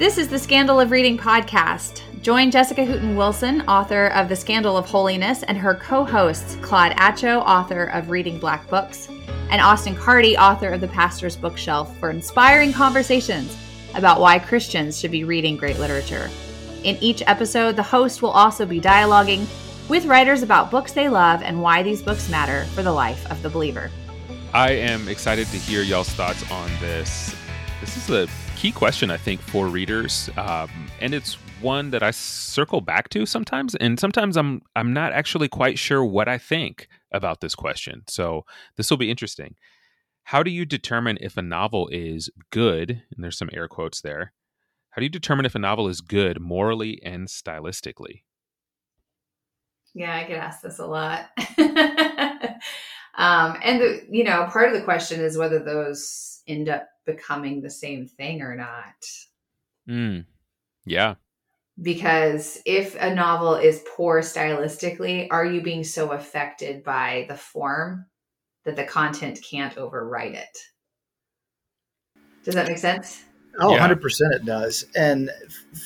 [0.00, 2.00] This is the Scandal of Reading podcast.
[2.22, 6.92] Join Jessica Hooten Wilson, author of The Scandal of Holiness, and her co hosts, Claude
[6.92, 9.10] Atcho, author of Reading Black Books,
[9.50, 13.54] and Austin Carty, author of The Pastor's Bookshelf, for inspiring conversations
[13.94, 16.30] about why Christians should be reading great literature.
[16.82, 19.46] In each episode, the host will also be dialoguing
[19.90, 23.42] with writers about books they love and why these books matter for the life of
[23.42, 23.90] the believer.
[24.54, 27.36] I am excited to hear y'all's thoughts on this.
[27.82, 30.68] This is a key question, I think, for readers, um,
[31.00, 35.48] and it's one that I circle back to sometimes, and sometimes I'm I'm not actually
[35.48, 38.02] quite sure what I think about this question.
[38.06, 38.44] So
[38.76, 39.54] this will be interesting.
[40.24, 42.90] How do you determine if a novel is good?
[42.90, 44.34] And there's some air quotes there.
[44.90, 48.24] How do you determine if a novel is good morally and stylistically?
[49.94, 51.30] Yeah, I get asked this a lot.
[53.16, 57.60] um, and the, you know, part of the question is whether those end up becoming
[57.60, 58.94] the same thing or not.
[59.88, 60.24] Mm.
[60.84, 61.14] Yeah.
[61.80, 68.06] Because if a novel is poor stylistically, are you being so affected by the form
[68.64, 70.58] that the content can't overwrite it?
[72.44, 73.24] Does that make sense?
[73.58, 73.88] Oh, yeah.
[73.88, 74.00] 100%
[74.34, 74.86] it does.
[74.94, 75.30] And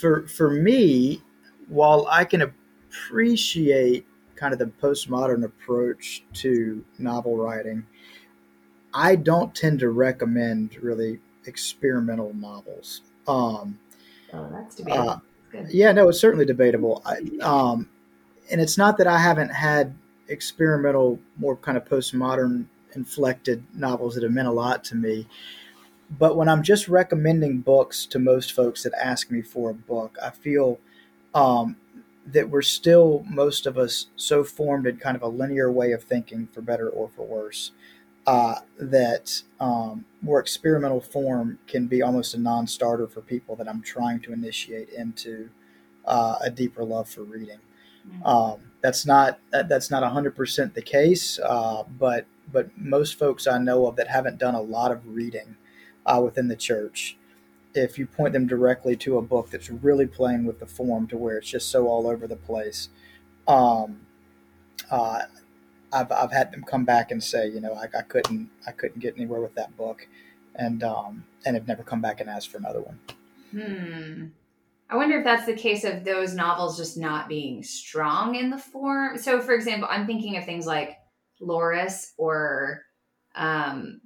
[0.00, 1.22] for for me,
[1.68, 4.06] while I can appreciate
[4.36, 7.86] kind of the postmodern approach to novel writing,
[8.94, 13.02] I don't tend to recommend really experimental novels.
[13.26, 13.78] Um,
[14.32, 15.08] oh, that's debatable.
[15.10, 15.18] Uh,
[15.68, 17.02] yeah, no, it's certainly debatable.
[17.04, 17.88] I, um,
[18.50, 19.94] and it's not that I haven't had
[20.28, 25.26] experimental, more kind of postmodern inflected novels that have meant a lot to me.
[26.10, 30.16] But when I'm just recommending books to most folks that ask me for a book,
[30.22, 30.78] I feel
[31.34, 31.76] um,
[32.26, 36.04] that we're still, most of us, so formed in kind of a linear way of
[36.04, 37.72] thinking, for better or for worse,
[38.26, 43.68] uh, that um, more experimental form can be almost a non starter for people that
[43.68, 45.50] I'm trying to initiate into
[46.04, 47.58] uh, a deeper love for reading.
[48.08, 48.26] Mm-hmm.
[48.26, 53.58] Um, that's not that, that's not 100% the case, uh, but but most folks I
[53.58, 55.56] know of that haven't done a lot of reading
[56.06, 57.16] uh, within the church,
[57.74, 61.16] if you point them directly to a book that's really playing with the form to
[61.16, 62.88] where it's just so all over the place,
[63.48, 64.00] um,
[64.90, 65.22] uh,
[65.94, 69.00] I've, I've had them come back and say, you know, I, I couldn't I couldn't
[69.00, 70.06] get anywhere with that book,
[70.56, 72.98] and um, and have never come back and asked for another one.
[73.52, 74.26] Hmm.
[74.90, 78.58] I wonder if that's the case of those novels just not being strong in the
[78.58, 79.16] form.
[79.16, 80.98] So, for example, I'm thinking of things like
[81.40, 82.82] Laurus or,
[83.34, 84.00] um,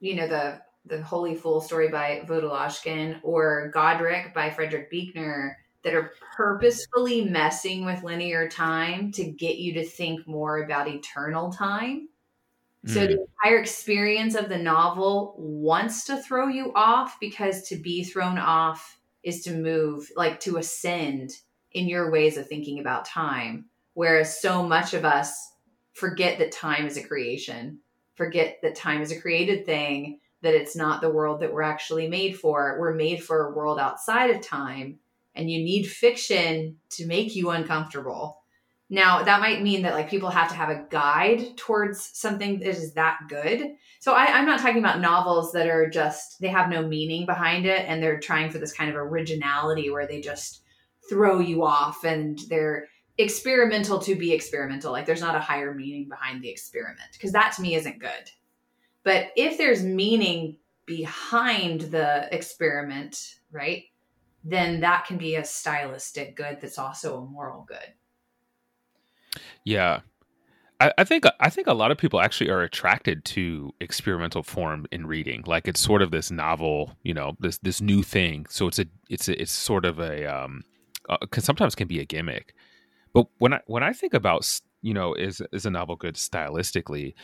[0.00, 5.56] you know, the the Holy Fool story by Vodolazkin or Godric by Frederick Buechner
[5.86, 11.52] that are purposefully messing with linear time to get you to think more about eternal
[11.52, 12.08] time.
[12.84, 12.90] Mm.
[12.90, 18.02] So the entire experience of the novel wants to throw you off because to be
[18.02, 21.30] thrown off is to move, like to ascend
[21.70, 23.66] in your ways of thinking about time.
[23.94, 25.52] Whereas so much of us
[25.92, 27.78] forget that time is a creation,
[28.16, 32.08] forget that time is a created thing, that it's not the world that we're actually
[32.08, 32.76] made for.
[32.80, 34.98] We're made for a world outside of time,
[35.36, 38.42] and you need fiction to make you uncomfortable.
[38.88, 42.68] Now, that might mean that like people have to have a guide towards something that
[42.68, 43.72] is that good.
[43.98, 47.66] So I, I'm not talking about novels that are just they have no meaning behind
[47.66, 50.62] it and they're trying for this kind of originality where they just
[51.08, 52.86] throw you off and they're
[53.18, 54.92] experimental to be experimental.
[54.92, 58.30] Like there's not a higher meaning behind the experiment because that to me isn't good.
[59.02, 63.84] But if there's meaning behind the experiment, right,
[64.48, 67.92] then that can be a stylistic good that's also a moral good.
[69.64, 70.00] Yeah.
[70.80, 74.86] I, I think I think a lot of people actually are attracted to experimental form
[74.92, 75.42] in reading.
[75.46, 78.46] Like it's sort of this novel, you know, this this new thing.
[78.48, 80.62] So it's a it's a, it's sort of a um,
[81.08, 82.54] uh, sometimes can be a gimmick.
[83.12, 84.48] But when I when I think about
[84.82, 87.14] you know is is a novel good stylistically,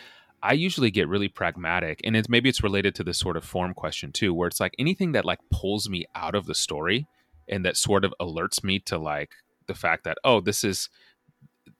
[0.42, 3.74] I usually get really pragmatic, and it's maybe it's related to this sort of form
[3.74, 7.06] question too, where it's like anything that like pulls me out of the story
[7.48, 9.30] and that sort of alerts me to like
[9.66, 10.88] the fact that oh this is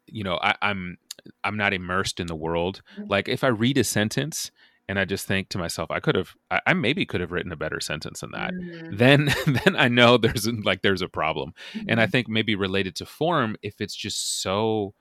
[0.06, 0.98] you know I, I'm
[1.44, 2.82] I'm not immersed in the world.
[2.96, 3.10] Mm-hmm.
[3.10, 4.50] Like if I read a sentence
[4.88, 7.52] and I just think to myself, I could have, I, I maybe could have written
[7.52, 8.52] a better sentence than that.
[8.52, 8.96] Mm-hmm.
[8.96, 11.54] Then, then I know there's like there's a problem.
[11.72, 11.88] Mm-hmm.
[11.88, 12.10] And I mm-hmm.
[12.10, 14.94] think maybe related to form, if it's just so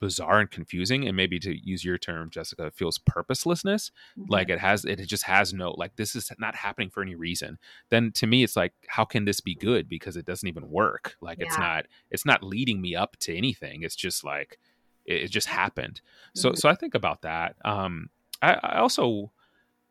[0.00, 4.30] bizarre and confusing and maybe to use your term jessica feels purposelessness mm-hmm.
[4.30, 7.58] like it has it just has no like this is not happening for any reason
[7.90, 11.16] then to me it's like how can this be good because it doesn't even work
[11.20, 11.46] like yeah.
[11.46, 14.58] it's not it's not leading me up to anything it's just like
[15.04, 16.00] it, it just happened
[16.34, 16.56] so mm-hmm.
[16.56, 18.08] so i think about that um
[18.42, 19.30] i, I also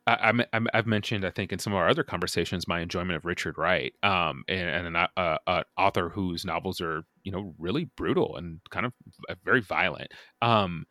[0.08, 0.34] I,
[0.74, 3.94] have mentioned, I think, in some of our other conversations, my enjoyment of Richard Wright,
[4.04, 8.60] um, and, and an uh, uh, author whose novels are, you know, really brutal and
[8.70, 8.94] kind of
[9.44, 10.12] very violent.
[10.44, 10.86] Um,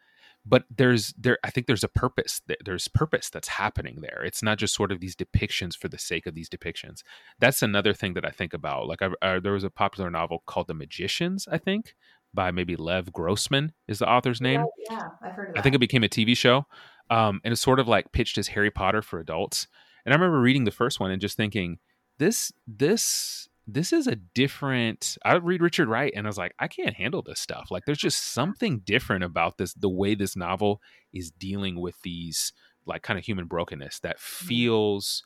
[0.47, 2.43] but there's there, I think there's a purpose.
[2.65, 4.23] There's purpose that's happening there.
[4.25, 7.03] It's not just sort of these depictions for the sake of these depictions.
[7.39, 8.87] That's another thing that I think about.
[8.87, 11.95] Like, I, uh, there was a popular novel called The Magicians, I think,
[12.35, 14.65] by maybe Lev Grossman is the author's name.
[14.91, 15.61] Yeah, yeah I've heard of that.
[15.61, 16.67] I think it became a TV show.
[17.11, 19.67] Um, and it's sort of like pitched as Harry Potter for adults.
[20.05, 21.79] And I remember reading the first one and just thinking,
[22.19, 25.17] this, this, this is a different.
[25.25, 27.71] I read Richard Wright and I was like, I can't handle this stuff.
[27.71, 30.81] Like, there's just something different about this, the way this novel
[31.13, 32.53] is dealing with these,
[32.87, 34.47] like, kind of human brokenness that mm-hmm.
[34.47, 35.25] feels,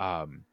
[0.00, 0.44] um,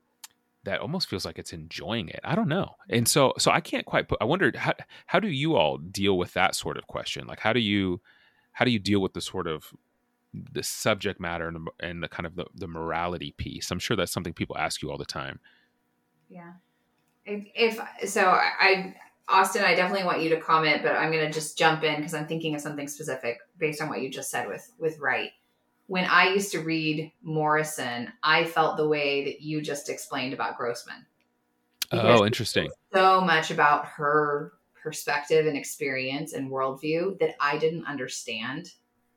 [0.69, 2.19] that almost feels like it's enjoying it.
[2.23, 2.75] I don't know.
[2.89, 4.73] And so so I can't quite put I wondered how
[5.07, 7.27] how do you all deal with that sort of question?
[7.27, 8.01] Like how do you
[8.53, 9.73] how do you deal with the sort of
[10.33, 13.71] the subject matter and the, and the kind of the, the morality piece.
[13.71, 15.39] I'm sure that's something people ask you all the time.
[16.29, 16.53] Yeah.
[17.25, 18.95] If, if so, I,
[19.27, 22.13] Austin, I definitely want you to comment, but I'm going to just jump in because
[22.13, 25.31] I'm thinking of something specific based on what you just said with, with Wright.
[25.89, 30.55] When I used to read Morrison, I felt the way that you just explained about
[30.55, 31.03] Grossman.
[31.91, 32.69] Oh, interesting.
[32.93, 34.53] So much about her
[34.83, 38.69] perspective and experience and worldview that I didn't understand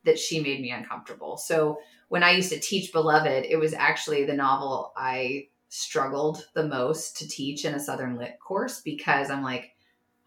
[0.06, 1.36] that she made me uncomfortable.
[1.36, 1.78] So
[2.08, 7.18] when I used to teach Beloved, it was actually the novel I struggled the most
[7.18, 9.71] to teach in a Southern Lit course because I'm like,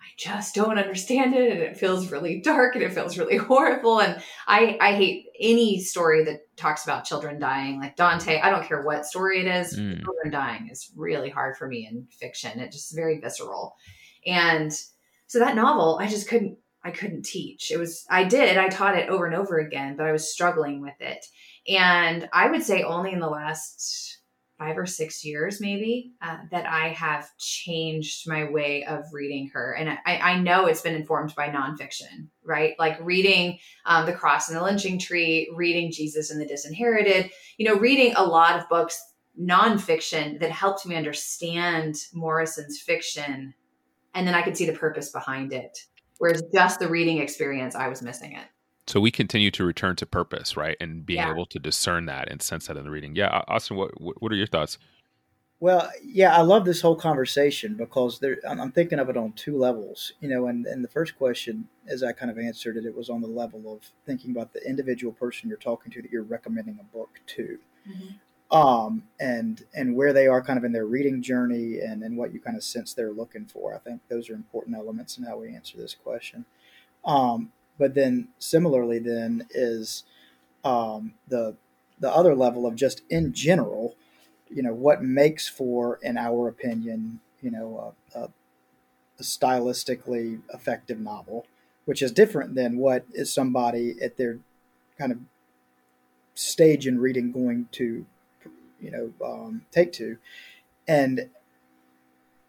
[0.05, 3.99] I just don't understand it and it feels really dark and it feels really horrible.
[3.99, 8.39] And I, I hate any story that talks about children dying, like Dante.
[8.39, 10.03] I don't care what story it is, mm.
[10.03, 12.59] children dying is really hard for me in fiction.
[12.59, 13.75] It just very visceral.
[14.27, 14.71] And
[15.27, 17.71] so that novel, I just couldn't I couldn't teach.
[17.71, 20.81] It was, I did, I taught it over and over again, but I was struggling
[20.81, 21.25] with it.
[21.67, 24.14] And I would say only in the last
[24.57, 29.73] five or six years, maybe, uh, that I have changed my way of reading her.
[29.73, 32.73] And I, I know it's been informed by nonfiction, right?
[32.79, 37.65] Like reading um, The Cross and the Lynching Tree, reading Jesus and the Disinherited, you
[37.67, 39.01] know, reading a lot of books,
[39.39, 43.53] nonfiction, that helped me understand Morrison's fiction.
[44.13, 45.77] And then I could see the purpose behind it
[46.17, 48.45] Whereas just the reading experience, I was missing it.
[48.87, 51.31] So we continue to return to purpose, right, and being yeah.
[51.31, 53.15] able to discern that and sense that in the reading.
[53.15, 54.77] Yeah, Austin, what what are your thoughts?
[55.59, 59.57] Well, yeah, I love this whole conversation because there, I'm thinking of it on two
[59.57, 60.13] levels.
[60.19, 63.09] You know, and, and the first question, as I kind of answered it, it was
[63.09, 66.77] on the level of thinking about the individual person you're talking to that you're recommending
[66.79, 67.57] a book to.
[67.89, 68.15] Mm-hmm
[68.51, 72.33] um, and and where they are kind of in their reading journey and, and what
[72.33, 73.75] you kind of sense they're looking for.
[73.75, 76.45] I think those are important elements in how we answer this question.
[77.03, 80.03] Um, but then similarly, then is
[80.63, 81.55] um, the
[81.99, 83.95] the other level of just in general,
[84.49, 88.23] you know, what makes for, in our opinion, you know, a, a,
[89.19, 91.45] a stylistically effective novel,
[91.85, 94.39] which is different than what is somebody at their
[94.97, 95.19] kind of
[96.33, 98.05] stage in reading going to
[98.81, 100.17] you know um, take to,
[100.87, 101.29] and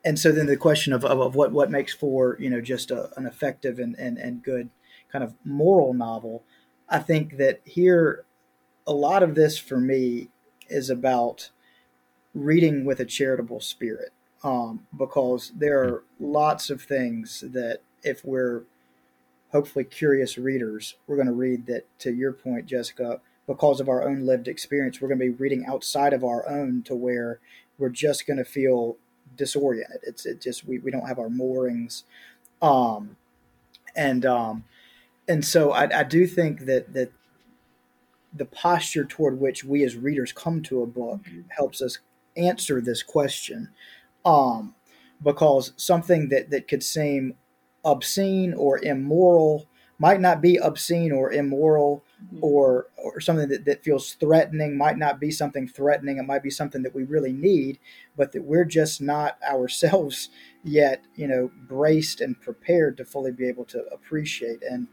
[0.04, 2.90] and so then the question of, of, of, what what makes for you know just
[2.90, 4.70] a, an effective and, and and good
[5.10, 6.42] kind of moral novel,
[6.88, 8.24] I think that here
[8.86, 10.28] a lot of this for me
[10.68, 11.50] is about
[12.34, 14.12] reading with a charitable spirit
[14.44, 18.62] um, because there are lots of things that if we're
[19.52, 24.06] hopefully curious readers we're going to read that to your point jessica because of our
[24.06, 27.38] own lived experience, we're going to be reading outside of our own to where
[27.78, 28.96] we're just going to feel
[29.36, 30.00] disoriented.
[30.02, 32.04] It's it just we, we don't have our moorings,
[32.60, 33.16] um,
[33.94, 34.64] and um,
[35.28, 37.12] and so I, I do think that that
[38.32, 41.98] the posture toward which we as readers come to a book helps us
[42.36, 43.70] answer this question,
[44.24, 44.74] um,
[45.22, 47.34] because something that that could seem
[47.84, 49.66] obscene or immoral
[49.98, 52.38] might not be obscene or immoral mm-hmm.
[52.42, 56.50] or or something that, that feels threatening might not be something threatening it might be
[56.50, 57.78] something that we really need
[58.16, 60.28] but that we're just not ourselves
[60.62, 64.88] yet you know braced and prepared to fully be able to appreciate and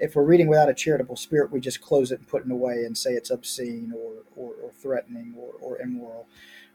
[0.00, 2.84] if we're reading without a charitable spirit we just close it and put it away
[2.84, 6.26] and say it's obscene or or, or threatening or, or immoral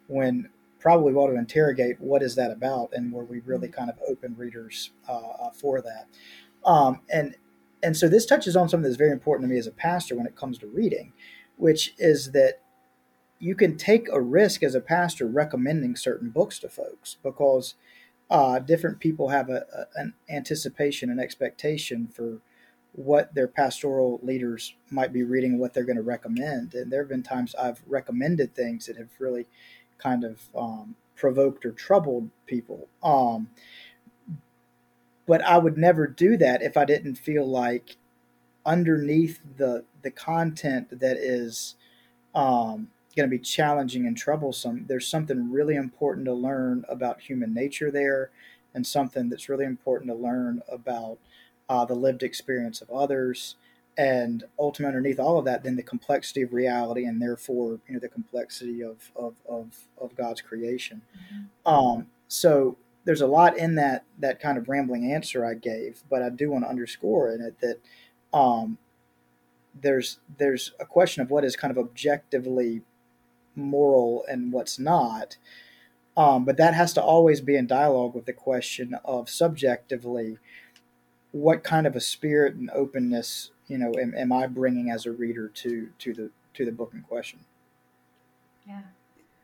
[0.07, 0.49] when
[0.79, 3.79] probably we ought to interrogate what is that about and were we really mm-hmm.
[3.79, 6.07] kind of open readers uh, uh, for that
[6.65, 7.35] um, and
[7.83, 10.27] and so this touches on something that's very important to me as a pastor when
[10.27, 11.13] it comes to reading,
[11.57, 12.61] which is that
[13.39, 17.73] you can take a risk as a pastor recommending certain books to folks because
[18.29, 22.39] uh, different people have a, a, an anticipation and expectation for
[22.93, 26.74] what their pastoral leaders might be reading, what they're going to recommend.
[26.74, 29.48] And there have been times I've recommended things that have really
[29.98, 32.89] kind of um, provoked or troubled people.
[33.03, 33.50] Um,
[35.25, 37.95] but I would never do that if I didn't feel like
[38.65, 41.75] underneath the the content that is
[42.33, 47.53] um, going to be challenging and troublesome, there's something really important to learn about human
[47.53, 48.31] nature there,
[48.74, 51.19] and something that's really important to learn about
[51.71, 53.55] uh, the lived experience of others,
[53.97, 57.99] and ultimately underneath all of that, then the complexity of reality, and therefore you know
[57.99, 61.01] the complexity of of of, of God's creation.
[61.33, 61.73] Mm-hmm.
[61.73, 62.75] Um, so
[63.05, 66.51] there's a lot in that that kind of rambling answer I gave, but I do
[66.51, 68.77] want to underscore in it that um,
[69.73, 72.81] there's there's a question of what is kind of objectively
[73.55, 75.37] moral and what's not.
[76.17, 80.37] Um, but that has to always be in dialogue with the question of subjectively
[81.31, 85.11] what kind of a spirit and openness you know am, am I bringing as a
[85.11, 87.39] reader to to the to the book in question?
[88.67, 88.81] Yeah,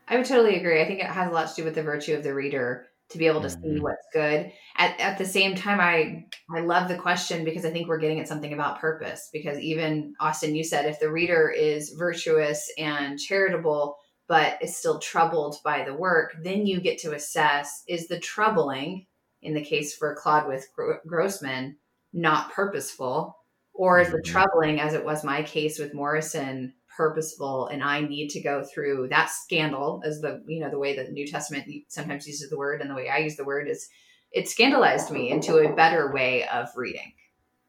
[0.06, 0.80] I would totally agree.
[0.80, 3.18] I think it has a lot to do with the virtue of the reader to
[3.18, 3.76] be able to mm-hmm.
[3.76, 4.52] see what's good.
[4.76, 8.20] At at the same time, I I love the question because I think we're getting
[8.20, 9.30] at something about purpose.
[9.32, 13.96] Because even Austin, you said if the reader is virtuous and charitable,
[14.28, 19.06] but is still troubled by the work, then you get to assess is the troubling
[19.42, 20.66] in the case for Claude with
[21.06, 21.76] Grossman,
[22.12, 23.36] not purposeful,
[23.74, 24.32] or is the mm-hmm.
[24.32, 29.08] troubling, as it was my case with Morrison, purposeful, and I need to go through
[29.10, 32.58] that scandal, as the you know the way that the New Testament sometimes uses the
[32.58, 33.88] word, and the way I use the word is
[34.32, 37.12] it scandalized me into a better way of reading.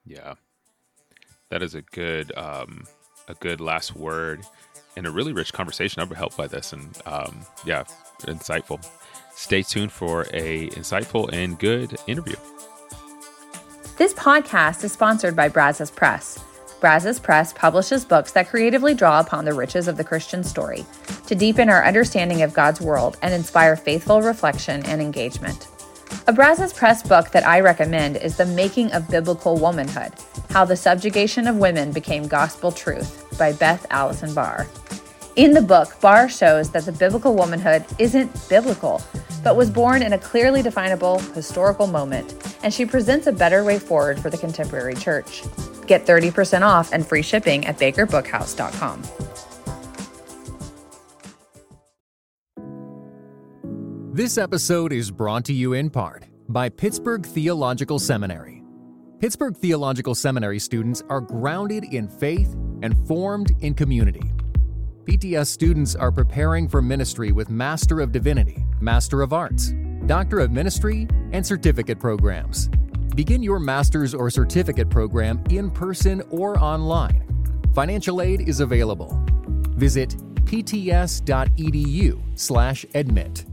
[0.04, 0.34] Yeah,
[1.50, 2.86] that is a good um,
[3.28, 4.42] a good last word
[4.98, 6.02] and a really rich conversation.
[6.02, 7.84] I'm helped by this, and um, yeah,
[8.22, 8.84] insightful
[9.40, 12.36] stay tuned for a insightful and good interview.
[13.98, 16.44] This podcast is sponsored by Brazos Press.
[16.82, 20.86] Brazos Press publishes books that creatively draw upon the riches of the Christian story
[21.28, 25.68] to deepen our understanding of God's world and inspire faithful reflection and engagement.
[26.28, 30.14] A Brazos Press book that I recommend is The Making of Biblical Womanhood
[30.50, 34.68] How the Subjugation of Women Became Gospel Truth by Beth Allison Barr.
[35.36, 39.02] In the book, Barr shows that the biblical womanhood isn't biblical,
[39.44, 43.80] but was born in a clearly definable historical moment, and she presents a better way
[43.80, 45.44] forward for the contemporary church.
[45.86, 49.04] Get 30% off and free shipping at bakerbookhouse.com.
[54.12, 58.64] This episode is brought to you in part by Pittsburgh Theological Seminary.
[59.20, 64.34] Pittsburgh Theological Seminary students are grounded in faith and formed in community.
[65.10, 69.74] PTS students are preparing for ministry with Master of Divinity, Master of Arts,
[70.06, 72.70] Doctor of Ministry, and certificate programs.
[73.16, 77.26] Begin your master's or certificate program in person or online.
[77.74, 79.20] Financial aid is available.
[79.70, 83.46] Visit pts.edu/admit.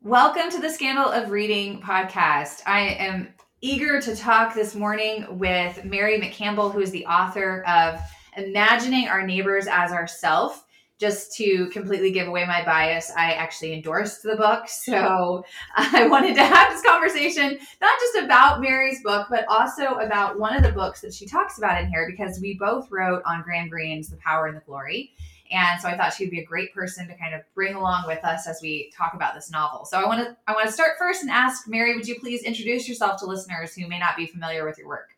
[0.00, 2.62] Welcome to the Scandal of Reading podcast.
[2.64, 3.28] I am
[3.60, 8.00] eager to talk this morning with Mary McCampbell, who is the author of
[8.38, 10.64] Imagining Our Neighbors as Ourself
[11.00, 14.68] just to completely give away my bias, I actually endorsed the book.
[14.68, 15.44] So
[15.76, 20.54] I wanted to have this conversation, not just about Mary's book, but also about one
[20.54, 23.68] of the books that she talks about in here, because we both wrote on Graham
[23.68, 25.12] Greene's The Power and the Glory.
[25.50, 28.24] And so I thought she'd be a great person to kind of bring along with
[28.24, 29.84] us as we talk about this novel.
[29.84, 32.42] So I want to I want to start first and ask Mary, would you please
[32.42, 35.08] introduce yourself to listeners who may not be familiar with your work?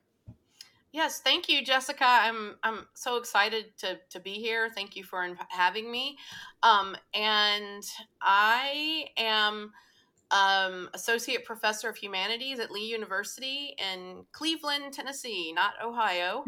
[0.92, 2.04] Yes, thank you, Jessica.
[2.06, 4.68] I'm I'm so excited to to be here.
[4.68, 6.18] Thank you for having me.
[6.62, 7.82] Um, and
[8.20, 9.72] I am
[10.30, 16.44] um, associate professor of humanities at Lee University in Cleveland, Tennessee, not Ohio.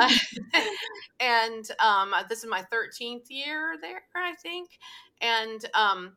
[1.20, 4.70] and um, this is my 13th year there, I think.
[5.20, 6.16] And um,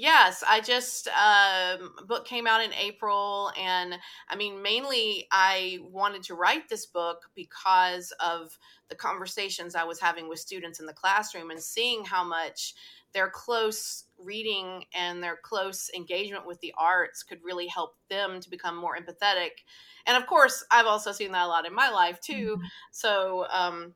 [0.00, 3.96] Yes, I just um, book came out in April, and
[4.28, 8.56] I mean, mainly I wanted to write this book because of
[8.88, 12.74] the conversations I was having with students in the classroom and seeing how much
[13.12, 18.50] their close reading and their close engagement with the arts could really help them to
[18.50, 19.64] become more empathetic.
[20.06, 22.54] And of course, I've also seen that a lot in my life too.
[22.56, 22.66] Mm-hmm.
[22.92, 23.94] So, um,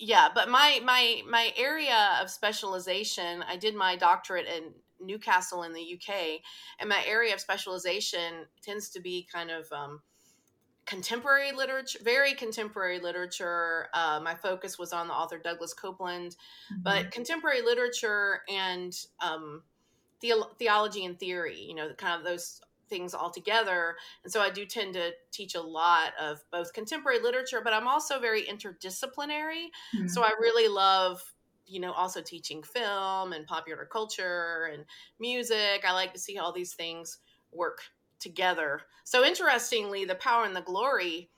[0.00, 5.72] yeah but my my my area of specialization i did my doctorate in newcastle in
[5.72, 6.14] the uk
[6.78, 10.00] and my area of specialization tends to be kind of um,
[10.90, 13.86] contemporary literature, very contemporary literature.
[13.94, 16.82] Uh, my focus was on the author Douglas Coupland mm-hmm.
[16.82, 19.62] but contemporary literature and um,
[20.20, 23.96] the- theology and theory, you know, kind of those things all together.
[24.24, 27.88] And so I do tend to teach a lot of both contemporary literature, but I'm
[27.88, 29.68] also very interdisciplinary.
[29.94, 30.08] Mm-hmm.
[30.08, 31.22] So I really love
[31.66, 34.84] you know also teaching film and popular culture and
[35.20, 37.18] music i like to see all these things
[37.52, 37.82] work
[38.20, 38.82] together.
[39.04, 41.30] So interestingly, the power and the glory,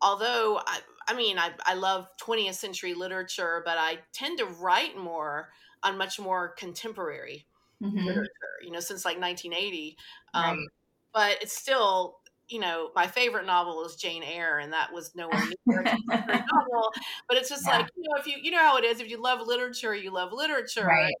[0.00, 4.96] although I, I mean, I, I love 20th century literature, but I tend to write
[4.96, 5.50] more
[5.82, 7.46] on much more contemporary
[7.80, 7.98] mm-hmm.
[7.98, 8.30] literature,
[8.64, 9.96] you know, since like 1980.
[10.34, 10.50] Um, right.
[10.50, 10.66] Um,
[11.12, 15.42] but it's still, you know, my favorite novel is Jane Eyre, and that was nowhere
[15.66, 16.92] near a novel.
[17.28, 17.78] But it's just yeah.
[17.78, 20.12] like, you know, if you, you know how it is, if you love literature, you
[20.12, 20.86] love literature.
[20.86, 21.14] Right.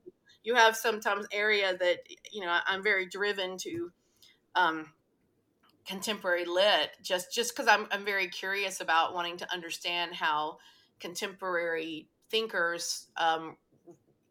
[0.44, 1.98] You have sometimes area that,
[2.32, 3.92] you know, I'm very driven to
[4.54, 4.92] um,
[5.86, 10.58] contemporary lit just just because I'm, I'm very curious about wanting to understand how
[11.00, 13.56] contemporary thinkers um,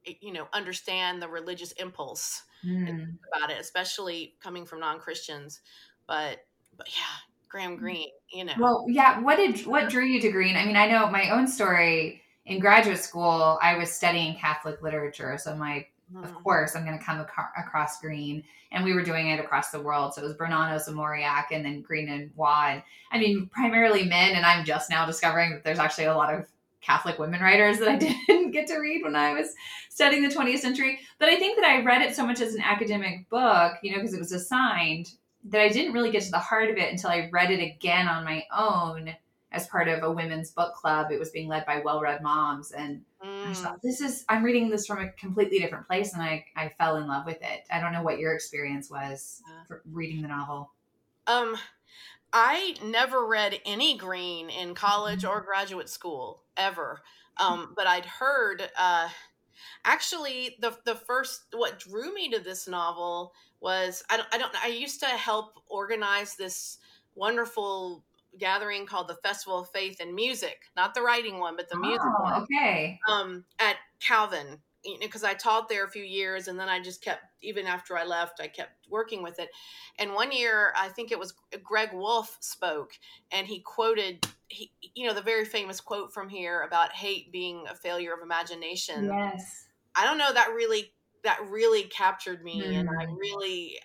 [0.06, 3.08] you know understand the religious impulse mm.
[3.34, 5.62] about it especially coming from non-christians
[6.08, 6.40] but
[6.78, 7.18] but yeah
[7.50, 7.80] graham mm.
[7.80, 10.88] greene you know well yeah what did what drew you to greene i mean i
[10.88, 16.24] know my own story in graduate school i was studying catholic literature so my mm.
[16.24, 19.72] of course I'm going to come ac- across greene And we were doing it across
[19.72, 20.14] the world.
[20.14, 22.82] So it was Bernanos and Mauriac and then greene and Waugh.
[23.12, 24.36] I mean, primarily men.
[24.36, 26.48] And I'm just now discovering that there's actually a lot of
[26.82, 27.96] Catholic women writers that I
[28.28, 29.54] didn't get to read when I was
[29.90, 31.00] studying the 20th century.
[31.20, 33.98] But I think that I read it so much as an academic book, you know,
[33.98, 35.12] because it was assigned,
[35.46, 38.08] that I didn't really get to the heart of it until I read it again
[38.08, 39.16] on my own
[39.52, 41.12] as part of a women's book club.
[41.12, 42.72] It was being led by well read moms.
[42.72, 43.48] And mm.
[43.48, 46.14] I thought, this is, I'm reading this from a completely different place.
[46.14, 47.66] And I, I fell in love with it.
[47.72, 50.72] I don't know what your experience was for reading the novel.
[51.28, 51.58] Um,
[52.34, 55.38] I never read any Greene in college mm-hmm.
[55.38, 57.02] or graduate school ever.
[57.38, 59.10] Um, but I'd heard, uh,
[59.86, 64.56] actually the the first what drew me to this novel was I don't I don't
[64.64, 66.78] I used to help organize this
[67.16, 68.04] wonderful
[68.38, 71.82] gathering called the Festival of Faith and Music, not the writing one, but the oh,
[71.82, 72.44] music one.
[72.44, 73.00] Okay.
[73.10, 76.80] Um, at Calvin, you know, because I taught there a few years, and then I
[76.80, 79.50] just kept, even after I left, I kept working with it.
[80.00, 82.94] And one year, I think it was Greg Wolfe spoke,
[83.32, 87.66] and he quoted, he, you know, the very famous quote from here about hate being
[87.70, 89.06] a failure of imagination.
[89.06, 89.68] Yes.
[89.96, 92.76] I don't know that really that really captured me, mm.
[92.76, 93.18] and I mm.
[93.18, 93.80] really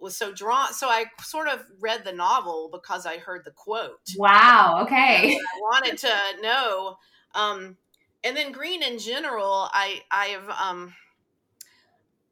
[0.00, 0.72] was so drawn.
[0.72, 4.00] So I sort of read the novel because I heard the quote.
[4.16, 4.80] Wow.
[4.82, 5.34] Okay.
[5.34, 6.98] I wanted to know.
[7.34, 7.76] Um,
[8.22, 10.94] and then greene in general, I I've um,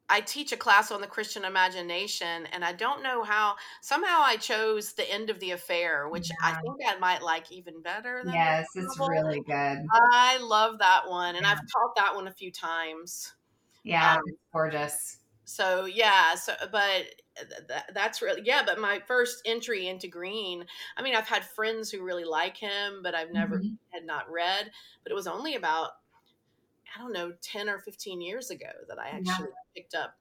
[0.09, 3.55] I teach a class on the Christian imagination, and I don't know how.
[3.81, 6.35] Somehow, I chose the end of the affair, which yeah.
[6.41, 8.21] I think I might like even better.
[8.23, 9.85] Than yes, it's really good.
[10.11, 11.51] I love that one, and yeah.
[11.51, 13.33] I've taught that one a few times.
[13.83, 15.19] Yeah, um, gorgeous.
[15.45, 17.05] So yeah, so but
[17.67, 20.65] that, that's really yeah but my first entry into Greene,
[20.97, 23.73] I mean i've had friends who really like him but i've never mm-hmm.
[23.89, 24.69] had not read
[25.03, 25.91] but it was only about
[26.95, 29.73] i don't know 10 or 15 years ago that i actually yeah.
[29.75, 30.15] picked up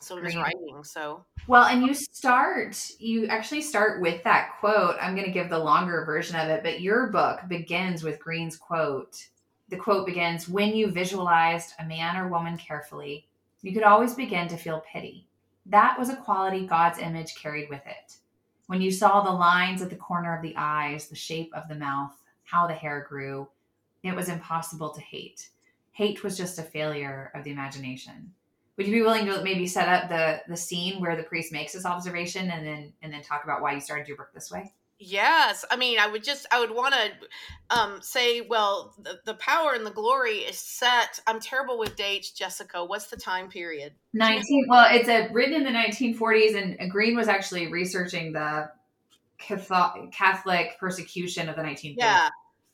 [0.00, 4.96] some of his writing so well and you start you actually start with that quote
[5.00, 8.56] i'm going to give the longer version of it but your book begins with Greene's
[8.56, 9.28] quote
[9.70, 13.26] the quote begins when you visualized a man or woman carefully
[13.62, 15.28] you could always begin to feel pity
[15.68, 18.16] that was a quality God's image carried with it.
[18.66, 21.74] When you saw the lines at the corner of the eyes, the shape of the
[21.74, 22.12] mouth,
[22.44, 23.48] how the hair grew,
[24.02, 25.50] it was impossible to hate.
[25.98, 28.32] Hate was just a failure of the imagination.
[28.76, 31.72] Would you be willing to maybe set up the the scene where the priest makes
[31.72, 34.72] this observation and then and then talk about why you started your book this way?
[35.00, 39.34] Yes, I mean, I would just, I would want to um, say, well, the, the
[39.34, 41.20] power and the glory is set.
[41.24, 42.84] I'm terrible with dates, Jessica.
[42.84, 43.92] What's the time period?
[44.14, 44.66] 19.
[44.68, 48.72] Well, it's a, written in the 1940s, and Greene was actually researching the
[49.38, 51.94] Catholic persecution of the 1940s.
[51.98, 52.28] Yeah.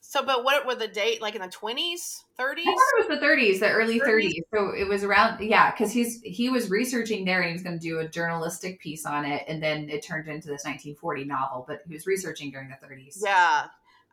[0.07, 2.67] So, but what were the date like in the twenties, thirties?
[2.69, 4.43] I thought it was the thirties, the early thirties.
[4.55, 7.79] So it was around, yeah, because he's he was researching there and he was going
[7.79, 11.65] to do a journalistic piece on it, and then it turned into this 1940 novel.
[11.67, 13.17] But he was researching during the 30s.
[13.25, 13.65] Yeah,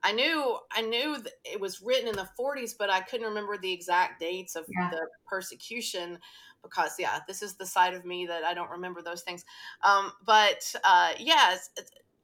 [0.01, 3.71] I knew I knew it was written in the 40s, but I couldn't remember the
[3.71, 4.89] exact dates of yeah.
[4.91, 6.17] the persecution
[6.63, 9.43] because yeah, this is the side of me that I don't remember those things.
[9.84, 11.58] Um, but uh, yeah,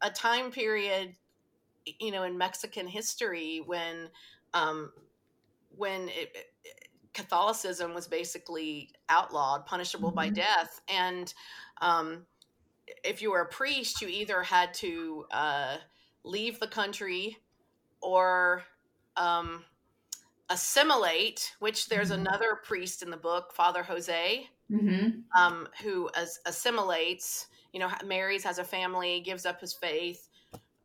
[0.02, 1.16] a time period
[2.00, 4.10] you know in Mexican history when
[4.54, 4.92] um,
[5.76, 10.16] when it, it, Catholicism was basically outlawed, punishable mm-hmm.
[10.16, 11.34] by death, and
[11.82, 12.26] um,
[13.04, 15.78] if you were a priest, you either had to uh,
[16.24, 17.38] leave the country
[18.02, 18.64] or
[19.16, 19.64] um,
[20.50, 22.20] assimilate, which there's Mhm.
[22.20, 25.22] another priest in the book, Father Jose, Mm-hmm.
[25.40, 30.30] um, who as, assimilates, you know, marries, has a family, gives up his faith.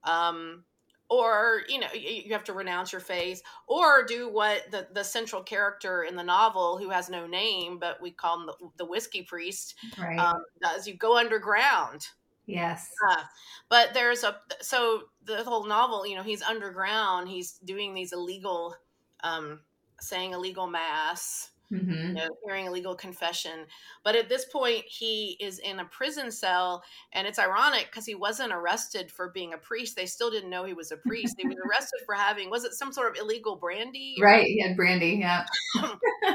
[0.05, 0.65] Um,
[1.13, 5.43] or, you know, you have to renounce your faith or do what the, the central
[5.43, 9.23] character in the novel, who has no name, but we call him the, the whiskey
[9.23, 10.19] priest, Right.
[10.19, 10.87] um, does.
[10.87, 12.07] You go underground.
[12.47, 12.91] yes.
[13.11, 13.23] Uh,
[13.69, 17.29] but there's a so the whole novel, you know, he's underground.
[17.29, 18.75] He's doing these illegal,
[19.23, 19.61] um,
[20.01, 21.91] saying illegal mass, Mm-hmm.
[21.91, 23.67] you know, hearing illegal confession.
[24.05, 26.83] But at this point, he is in a prison cell,
[27.13, 29.97] and it's ironic because he wasn't arrested for being a priest.
[29.97, 31.37] They still didn't know he was a priest.
[31.39, 34.17] He was arrested for having was it some sort of illegal brandy?
[34.21, 34.47] Right.
[34.47, 35.19] He had brandy.
[35.21, 35.47] Yeah.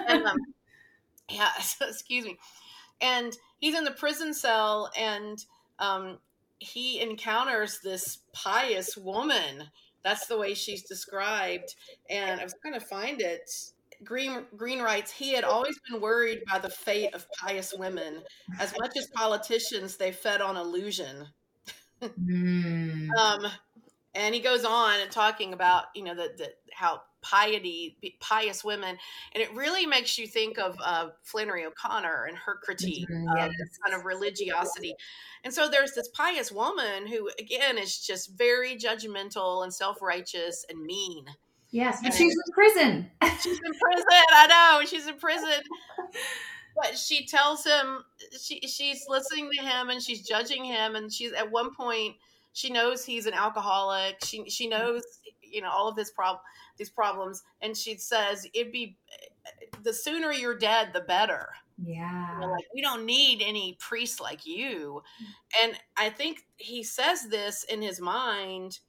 [0.07, 0.37] and, um,
[1.29, 2.37] yeah, excuse me.
[2.99, 5.43] And he's in the prison cell, and
[5.77, 6.17] um,
[6.59, 9.65] he encounters this pious woman.
[10.03, 11.75] That's the way she's described.
[12.09, 13.49] And I was trying to find it.
[14.03, 18.23] Greene Greene writes he had always been worried by the fate of pious women.
[18.59, 21.27] As much as politicians, they fed on illusion.
[22.01, 23.09] Mm.
[23.17, 23.47] Um,
[24.17, 28.97] and he goes on and talking about you know the, the how piety pious women
[29.33, 33.51] and it really makes you think of uh, flannery o'connor and her critique of yes.
[33.57, 34.93] this kind of religiosity
[35.43, 40.83] and so there's this pious woman who again is just very judgmental and self-righteous and
[40.83, 41.25] mean
[41.71, 41.99] Yes.
[42.03, 43.09] and she's in prison.
[43.41, 45.61] she's in prison i know she's in prison
[46.75, 48.03] but she tells him
[48.39, 52.15] she she's listening to him and she's judging him and she's at one point
[52.53, 55.01] she knows he's an alcoholic she she knows
[55.41, 56.37] you know all of his prob
[56.77, 58.95] these problems and she says it'd be
[59.83, 61.49] the sooner you're dead the better
[61.83, 62.39] Yeah.
[62.41, 65.01] Like we don't need any priest like you
[65.63, 68.79] and i think he says this in his mind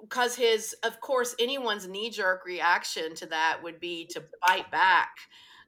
[0.00, 5.10] because his of course anyone's knee-jerk reaction to that would be to bite back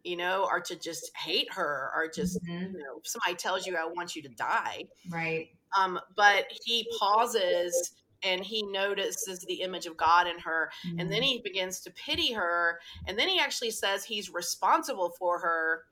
[0.05, 2.73] you know or to just hate her or just Mhm.
[2.73, 5.51] you know somebody tells you i want you to die Right.
[5.77, 11.23] um but he pauses and he notices the image of god in her and then
[11.23, 15.85] he begins to pity her and then he actually says he's responsible for her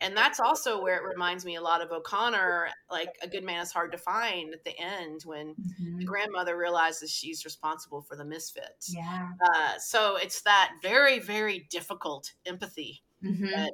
[0.00, 3.62] and that's also where it reminds me a lot of o'connor like a good man
[3.62, 5.98] is hard to find at the end when Mhm.
[5.98, 9.28] the grandmother realizes she's responsible for the misfits Yeah.
[9.54, 13.50] uh, so it's that very very difficult empathy Mhm.
[13.50, 13.72] that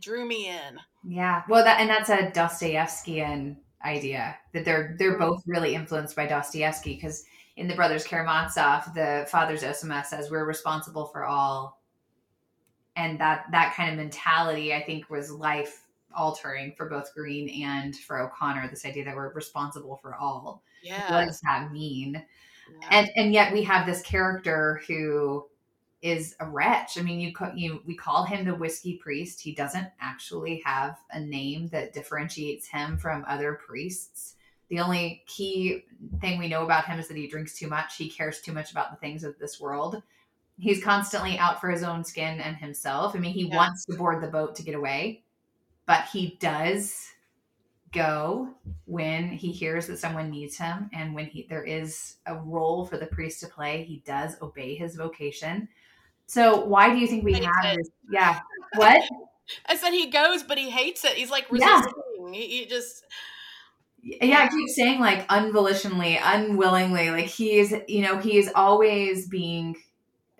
[0.00, 1.44] drew me in Yeah.
[1.48, 6.94] Well, that and that's a Dostoevskian idea that they're they're both really influenced by Dostoevsky
[6.96, 7.24] because
[7.56, 11.77] in the Brothers Karamazov, the Father's Zosima says we're responsible for all,
[12.98, 15.84] and that that kind of mentality I think was life
[16.14, 18.68] altering for both Greene and for O'Connor.
[18.68, 20.62] This idea that we're responsible for all.
[20.82, 22.22] yeah, What does that mean?
[22.82, 22.88] yeah.
[22.90, 25.46] and and yet we have this character who
[26.02, 26.98] is a wretch.
[26.98, 29.40] I mean, you you we call him the whiskey priest.
[29.40, 34.34] He doesn't actually have a name that differentiates him from other priests.
[34.68, 35.84] The only key
[36.20, 37.96] thing we know about him is that he drinks too much.
[37.96, 40.02] He cares too much about the things of this world.
[40.58, 43.14] He's constantly out for his own skin and himself.
[43.14, 43.56] I mean, he Yeah.
[43.56, 45.24] wants to board the boat to get away,
[45.86, 47.08] but he does
[47.92, 52.84] go when he hears that someone needs him and when he there is a role
[52.84, 55.68] for the priest to play he does obey his vocation
[56.26, 57.78] so why do you think we have it.
[57.78, 58.40] this yeah
[58.72, 59.02] what
[59.66, 61.16] I said he goes, but he hates it.
[61.16, 61.82] He's like Yeah.
[61.82, 62.32] resisting.
[62.32, 63.04] He, he just
[64.00, 69.28] yeah i keep saying like unvolitionally unwillingly like he is you know he is always
[69.28, 69.76] being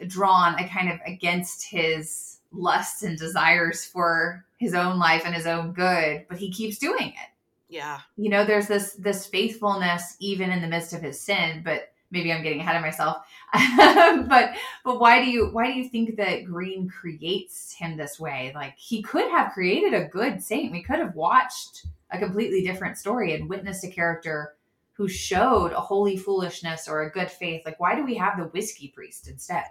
[0.06, 5.46] drawn a kind of against his lusts and desires for his own life and his
[5.46, 7.28] own good but he keeps doing it.
[7.68, 8.00] Yeah.
[8.16, 12.32] you know there's this this faithfulness even in the midst of his sin but maybe
[12.32, 13.18] i'm getting ahead of myself.
[14.28, 18.52] But but why do you why do you think that greene creates him this way?
[18.54, 20.72] Like he could have created a good saint.
[20.72, 24.54] We could have watched a completely different story and witnessed a character
[24.94, 27.62] who showed a holy foolishness or a good faith.
[27.64, 29.64] Like why do we have the whiskey priest instead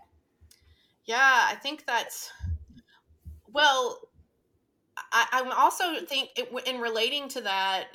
[1.07, 2.31] Yeah, I think that's
[3.51, 3.99] well.
[5.11, 7.87] I, I'm also think it, in relating to that.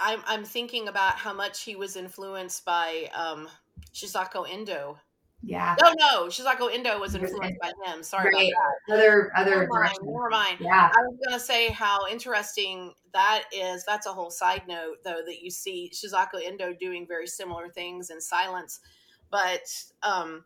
[0.00, 3.48] I'm I'm thinking about how much he was influenced by um,
[3.94, 4.98] Shusaku Endo.
[5.44, 8.02] yeah No, no, Shusaku Endo was influenced by him.
[8.02, 8.94] Sorry right about that.
[8.94, 9.98] other other Never mind.
[10.02, 10.56] Never mind.
[10.58, 13.84] yeah I was gonna say how interesting that is.
[13.84, 18.10] That's a whole side note, though, that you see Shusaku Endo doing very similar things
[18.10, 18.80] in silence.
[19.30, 19.62] But
[20.02, 20.44] um,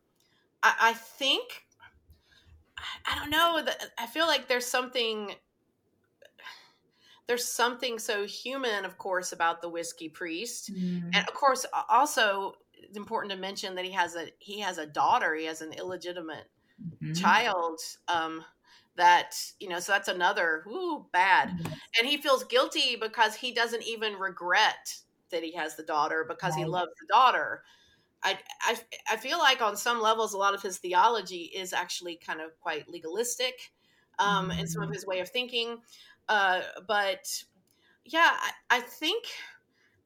[0.63, 1.65] I, I think
[3.07, 3.65] I, don't know.
[3.99, 5.35] I feel like there's something
[7.27, 11.13] there's something so human, of course, about the whiskey priest, Mm.
[11.13, 14.87] and of course, also it's important to mention that he has a he has a
[14.87, 15.35] daughter.
[15.35, 16.47] He has an illegitimate
[16.79, 17.13] Mhm.
[17.13, 17.81] child.
[18.09, 18.45] Um,
[18.97, 21.51] that you know, so that's another ooh bad.
[21.51, 21.79] Mhm.
[21.99, 24.97] And he feels guilty because he doesn't even regret
[25.31, 27.65] that he has the daughter because he loves the daughter.
[28.23, 28.81] I, I
[29.13, 32.59] I feel like on some levels, a lot of his theology is actually kind of
[32.61, 33.73] quite legalistic,
[34.19, 34.95] um, in some of Mhm.
[34.95, 35.83] his way of thinking.
[36.29, 37.45] Uh, but
[38.05, 39.27] yeah, I, I think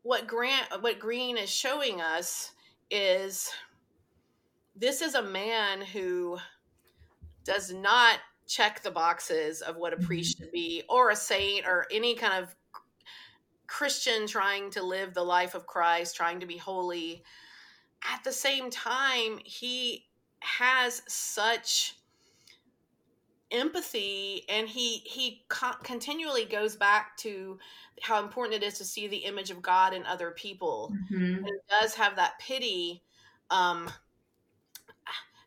[0.02, 2.52] what Grant, what Greene is showing us
[2.90, 3.52] is
[4.74, 6.38] this is a man who
[7.44, 11.86] does not check the boxes of what a priest should be or a saint or
[11.90, 12.54] any kind of
[13.66, 17.24] Christian trying to live the life of Christ, trying to be holy.
[18.04, 20.08] At the same time, he
[20.40, 21.96] has such
[23.50, 27.58] empathy and he he co- continually goes back to
[28.00, 31.44] how important it is to see the image of God in other people Mhm.
[31.44, 33.04] and does have that pity
[33.50, 33.90] um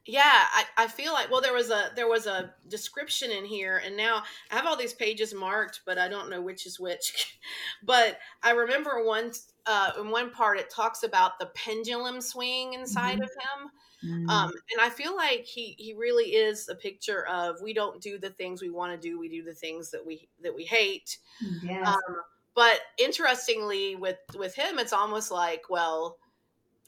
[0.08, 3.78] yeah I, I feel like well there was a there was a description in here
[3.78, 7.40] and now i have all these pages marked but i don't know which is which
[7.84, 9.32] but i remember one
[9.66, 13.24] uh in one part it talks about the pendulum swing inside Mhm.
[13.24, 13.30] of
[13.62, 13.70] him
[14.04, 14.46] Mhm.
[14.46, 18.20] um and i feel like he he really is a picture of we don't do
[18.20, 21.18] the things we want to do we do the things that we that we hate
[21.62, 21.96] yes.
[22.08, 22.22] um,
[22.54, 26.18] but interestingly, with with him, it's almost like, well,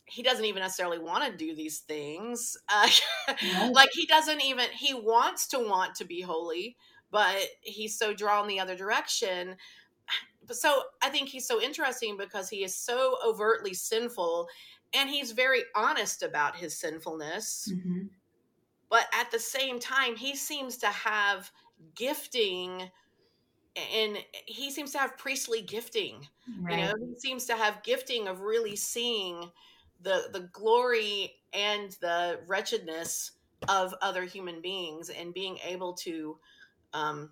[0.08, 2.58] he doesn't even necessarily want to do these things.
[2.70, 2.89] Uh,
[3.41, 3.76] Right.
[3.76, 6.78] like he doesn't even he wants to want to be holy,
[7.12, 9.58] but he's so drawn the other direction.
[10.43, 14.50] But so I think he's so interesting because he is so overtly sinful,
[14.93, 18.10] and he's very honest about his sinfulness Mhm.
[18.89, 21.52] but at the same time he seems to have
[21.96, 22.89] gifting
[23.76, 24.17] and
[24.48, 26.67] he seems to have priestly gifting Right.
[26.70, 29.52] you know he seems to have gifting of really seeing
[30.02, 33.32] the the glory and the wretchedness
[33.68, 36.38] of other human beings and being able to
[36.94, 37.32] um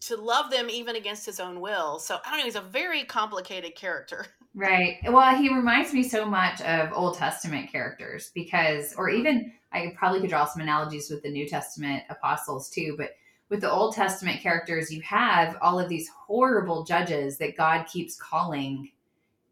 [0.00, 3.04] to love them even against his own will so i don't know he's a very
[3.04, 4.98] complicated character Right.
[5.08, 10.20] Well, he reminds me so much of Old Testament characters because, or even I probably
[10.20, 12.94] could draw some analogies with the New Testament apostles too.
[12.98, 13.12] But
[13.48, 18.14] with the Old Testament characters, you have all of these horrible judges that God keeps
[18.16, 18.90] calling,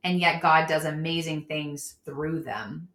[0.04, 2.88] and yet God does amazing things through them.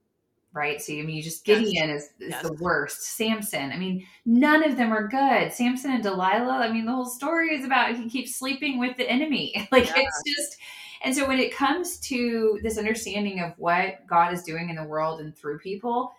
[0.53, 0.81] Right.
[0.81, 1.59] So, I mean, you just Yes.
[1.59, 2.41] Gideon is, is Yes.
[2.43, 3.01] the worst.
[3.17, 3.73] Samson.
[3.73, 5.51] I mean, none of them are good.
[5.51, 6.59] Samson and Delilah.
[6.59, 9.67] I mean, the whole story is about he keeps sleeping with the enemy.
[9.71, 9.95] Like, Yeah.
[9.97, 10.57] it's just,
[11.03, 14.83] and so when it comes to this understanding of what God is doing in the
[14.85, 16.13] world and through people,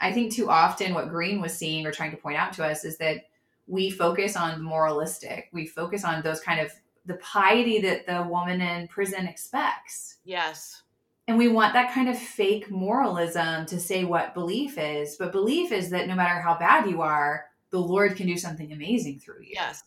[0.00, 2.84] I think too often what Greene was seeing or trying to point out to us
[2.84, 3.24] is that
[3.66, 5.48] we focus on the moralistic.
[5.52, 6.72] We focus on those kind of
[7.06, 10.18] the piety that the woman in prison expects.
[10.24, 10.82] yes.
[11.28, 15.16] And we want that kind of fake moralism to say what belief is.
[15.16, 18.72] But belief is that no matter how bad you are, the Lord can do something
[18.72, 19.52] amazing through you.
[19.52, 19.84] Yes.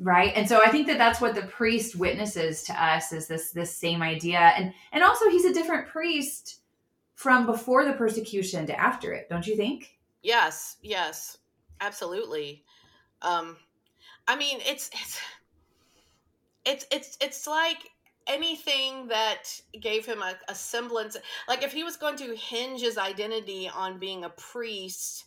[0.00, 0.32] Right?
[0.34, 3.74] And so i think that that's what the priest witnesses to us is this this
[3.74, 4.38] same idea.
[4.38, 6.60] And and also he's a different priest
[7.14, 9.98] from before the persecution to after it don't you think?
[10.22, 11.38] Yes, yes,
[11.80, 12.64] absolutely.
[13.22, 13.56] Um,
[14.26, 15.20] I mean, it's it's
[16.64, 17.78] it's it's it's like
[18.26, 21.16] anything that gave him a, a semblance.
[21.48, 25.24] Like if he was going to hinge his identity on being a priest,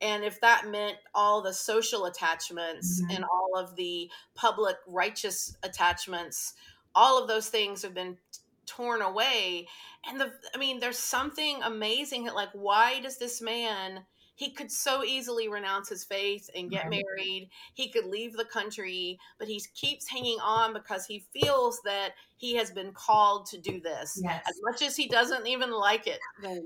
[0.00, 3.16] and if that meant all the social attachments Mhm.
[3.16, 6.54] and all of the public righteous attachments,
[6.94, 8.18] all of those things have been
[8.66, 9.68] torn away.
[10.08, 14.06] And the I mean, there's something amazing that like, why does this man?
[14.36, 17.02] He could so easily renounce his faith and get Right.
[17.04, 17.50] married.
[17.74, 22.54] He could leave the country, but he keeps hanging on because he feels that he
[22.54, 24.20] has been called to do this.
[24.22, 26.20] yes As much as he doesn't even like it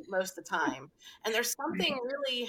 [0.08, 0.90] most of the time.
[1.24, 2.48] And there's something really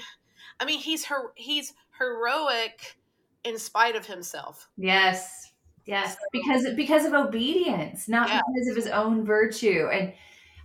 [0.60, 2.98] I mean, he's her he's heroic
[3.44, 4.70] in spite of himself.
[4.78, 5.54] yes
[5.86, 8.42] yes because because of obedience not Yeah.
[8.54, 10.14] because of his own virtue and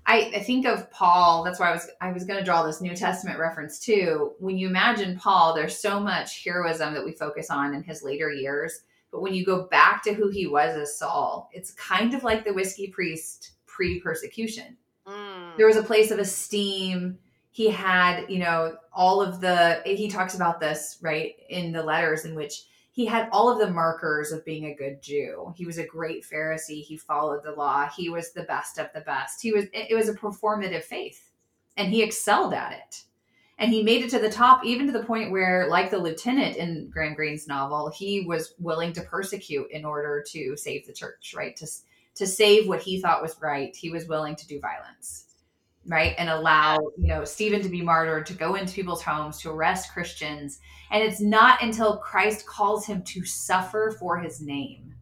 [0.06, 1.42] I, I think of Paul.
[1.42, 4.34] That's why I was I was going to draw this New Testament reference too.
[4.38, 8.30] When you imagine Paul, there's so much heroism that we focus on in his later
[8.30, 8.82] years.
[9.10, 12.44] But when you go back to who he was as Saul, it's kind of like
[12.44, 14.76] the whiskey priest pre-persecution.
[15.06, 15.56] Mm.
[15.56, 17.18] There was a place of esteem.
[17.50, 19.82] He had, you know, all of the.
[19.84, 22.64] He talks about this right in the letters in which
[22.96, 25.52] he had all of the markers of being a good Jew.
[25.54, 26.82] He was a great Pharisee.
[26.82, 27.86] He followed the law.
[27.94, 29.42] He was the best of the best.
[29.42, 31.30] He was it was a performative faith
[31.76, 33.02] and he excelled at it.
[33.58, 36.56] And he made it to the top even to the point where like the lieutenant
[36.56, 41.34] in Graham Greene's novel, he was willing to persecute in order to save the church,
[41.36, 41.54] right?
[41.56, 41.66] To
[42.14, 45.25] to save what he thought was right, he was willing to do violence.
[45.86, 46.14] Right?
[46.18, 49.92] And allow, you know, Stephen to be martyred, to go into people's homes, to arrest
[49.92, 50.58] Christians.
[50.90, 54.94] And it's not until Christ calls him to suffer for his name.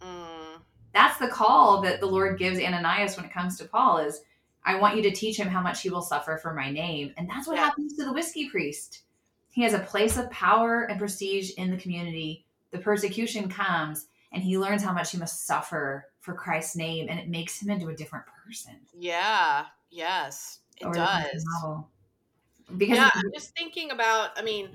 [0.00, 0.60] Mm.
[0.92, 4.22] That's the call that the Lord gives Ananias when it comes to Paul is
[4.64, 7.12] I want you to teach him how much he will suffer for my name.
[7.16, 7.64] And that's what Yeah.
[7.64, 9.02] happens to the whiskey priest.
[9.50, 12.46] He has a place of power and prestige in the community.
[12.70, 17.18] The persecution comes and he learns how much he must suffer for Christ's name and
[17.18, 18.74] it makes him into a different person.
[18.96, 19.66] Yeah.
[19.92, 22.78] Yes, it over the course of the does.
[22.78, 24.70] Because yeah i'm just thinking about i mean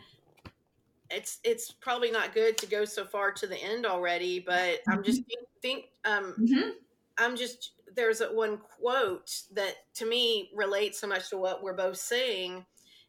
[1.09, 5.03] it's it's probably not good to go so far to the end already but i'm
[5.03, 5.21] just
[5.61, 6.71] think, um Mhm.
[7.17, 11.73] i'm just there's a one quote that to me relates so much to what we're
[11.73, 12.65] both saying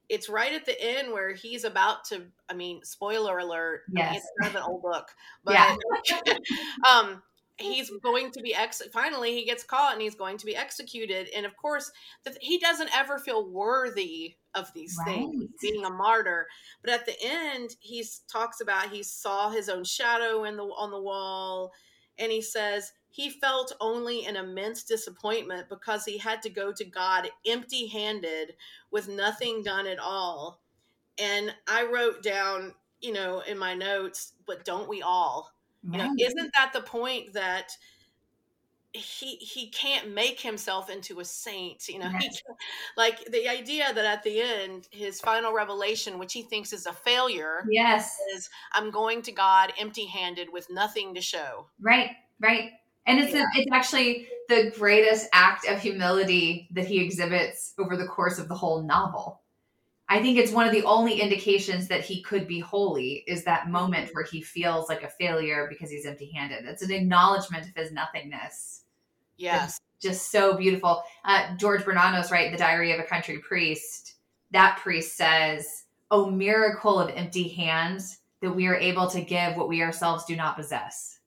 [0.08, 4.14] it's right at the end where he's about to i mean spoiler alert I mean,
[4.14, 4.16] Yes.
[4.16, 5.08] it's kind of an old book
[5.44, 5.76] but Yeah.
[6.88, 7.22] um
[7.58, 11.28] he's going to be ex finally he gets caught and he's going to be executed.
[11.36, 11.90] And of course
[12.40, 16.46] he doesn't ever feel worthy of these things being a martyr.
[16.82, 20.90] But at the end he talks about he saw his own shadow in the on
[20.90, 21.72] the wall.
[22.18, 26.84] And he says he felt only an immense disappointment because he had to go to
[26.84, 28.54] god empty handed
[28.90, 30.60] with nothing done at all.
[31.18, 36.10] And i wrote down you know in my notes but don't we all you know,
[36.18, 37.70] isn't that the point that
[38.92, 42.40] he he can't make himself into a saint you know he Yes.
[42.40, 42.58] can't-
[42.96, 46.92] like the idea that at the end his final revelation which he thinks is a
[46.92, 48.16] failure Yes.
[48.34, 52.10] is i'm going to god empty handed with nothing to show Right,
[52.40, 52.70] right.
[53.06, 58.06] And it's a, it's actually the greatest act of humility that he exhibits over the
[58.06, 59.42] course of the whole novel.
[60.10, 63.68] I think it's one of the only indications that he could be holy is that
[63.68, 66.64] moment where he feels like a failure because he's empty-handed.
[66.64, 68.84] It's an acknowledgement of his nothingness.
[69.36, 71.02] yes Just so beautiful.
[71.24, 74.14] Uh, George Bernanos, right, The Diary of a Country Priest.
[74.52, 79.68] That priest says, "Oh miracle of empty hands that we are able to give what
[79.68, 81.18] we ourselves do not possess."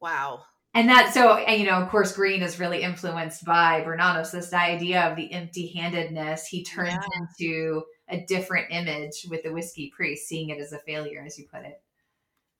[0.00, 0.42] wow
[0.74, 4.52] and that so and you know of course greene is really influenced by bernanos this
[4.52, 7.18] idea of the empty-handedness he turns Yeah.
[7.18, 11.46] into a different image with the whiskey priest seeing it as a failure as you
[11.48, 11.82] put it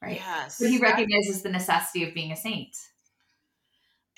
[0.02, 0.20] right?
[0.20, 0.60] Yes.
[0.60, 2.76] But he recognizes the necessity of being a saint.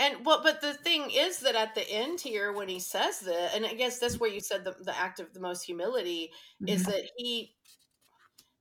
[0.00, 3.52] And well but the thing is that at the end here when he says that
[3.54, 6.30] and i guess that's where you said the, the act of the most humility
[6.66, 6.86] is Mhm.
[6.86, 7.56] that he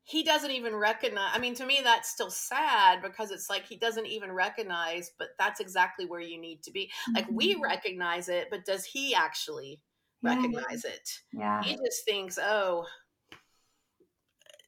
[0.04, 3.76] he doesn't even recognize i mean to me that's still sad because it's like he
[3.76, 6.92] doesn't even recognize but that's exactly where you need to be.
[7.16, 7.62] Like we Mhm.
[7.62, 9.82] recognize it but does he actually
[10.24, 10.36] Yeah.
[10.36, 12.86] recognize it yeah he just thinks oh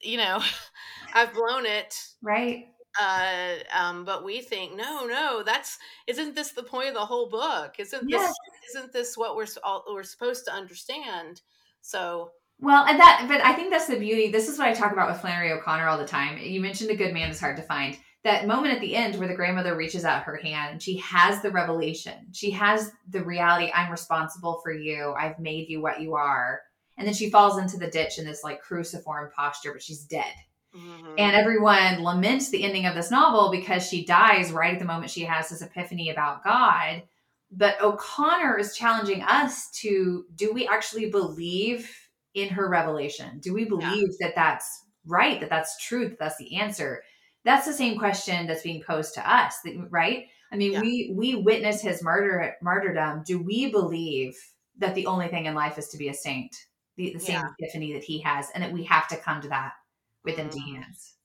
[0.02, 0.42] you know
[1.14, 2.66] i've blown it right
[3.02, 7.30] uh um but we think no no that's isn't this the point of the whole
[7.30, 8.34] book isn't Yes.
[8.64, 11.42] this isn't this what we're all, we're supposed to understand
[11.82, 14.30] so Well, and that, but I think that's the beauty.
[14.30, 16.38] This is what I talk about with Flannery O'Connor all the time.
[16.38, 17.98] You mentioned a good man is hard to find.
[18.24, 21.52] That moment at the end where the grandmother reaches out her hand, she has the
[21.52, 22.28] revelation.
[22.34, 25.14] She has the reality I'm responsible for you.
[25.18, 26.62] I've made you what you are.
[26.98, 30.34] And then she falls into the ditch in this like cruciform posture, but she's dead.
[30.76, 31.16] mhm.
[31.18, 35.10] And everyone laments the ending of this novel because she dies right at the moment
[35.12, 37.04] she has this epiphany about God.
[37.52, 41.90] But O'Connor is challenging us to do we actually believe
[42.36, 43.40] in her revelation?
[43.40, 47.02] Do we believe that that's right, that that's true, that that's the answer?
[47.46, 49.56] That's the same question that's being posed to us,
[49.90, 50.26] right?
[50.52, 50.82] I mean, Yeah.
[50.82, 53.24] we we witness his murder martyrdom.
[53.26, 54.36] Do we believe
[54.78, 56.56] that the only thing in life is to be a saint,
[56.98, 57.50] the, the same Yeah.
[57.60, 59.74] epiphany that he has, and that we have to come to that
[60.24, 60.76] with empty Mhm.
[60.84, 61.16] hands?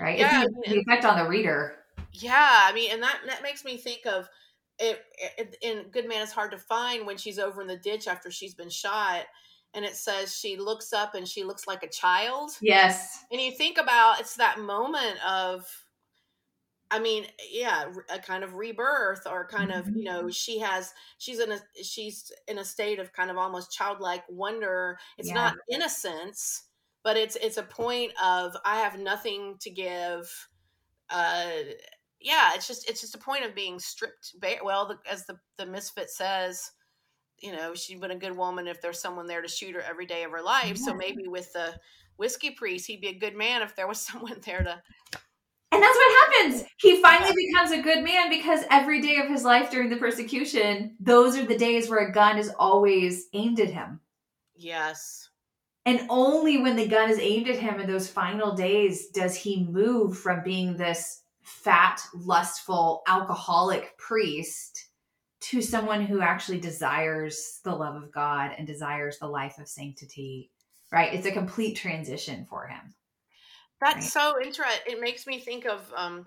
[0.00, 0.18] Right?
[0.18, 1.78] Yeah, it's the, the effect on the reader.
[2.14, 4.28] yeah i mean and that that makes me think of
[4.78, 5.02] it,
[5.38, 8.30] it in good man is hard to find when she's over in the ditch after
[8.30, 9.24] she's been shot
[9.74, 13.24] and it says she looks up and she looks like a child Yes.
[13.30, 15.66] and you think about it's that moment of
[16.90, 21.38] i mean yeah a kind of rebirth or kind of you know she has she's
[21.40, 25.34] in a she's in a state of kind of almost childlike wonder it's Yeah.
[25.34, 26.64] not innocence
[27.02, 30.30] but it's it's a point of i have nothing to give
[31.08, 31.46] uh
[32.20, 35.38] yeah it's just it's just a point of being stripped bare well the, as the
[35.56, 36.72] the misfit says
[37.42, 40.06] you know she'd been a good woman if there's someone there to shoot her every
[40.06, 41.74] day of her life so maybe with the
[42.16, 44.82] whiskey priest he'd be a good man if there was someone there to
[45.72, 46.64] And that's what happens.
[46.78, 50.94] He finally becomes a good man because every day of his life during the persecution,
[51.00, 54.00] those are the days where a gun is always aimed at him.
[54.54, 55.30] yes
[55.86, 59.64] And only when the gun is aimed at him in those final days does he
[59.64, 64.91] move from being this fat, lustful, alcoholic priest
[65.42, 70.50] to someone who actually desires the love of God and desires the life of sanctity,
[70.92, 71.12] right?
[71.12, 72.94] It's a complete transition for him.
[73.80, 74.04] That's right?
[74.04, 74.82] so interesting.
[74.86, 76.26] It makes me think of um,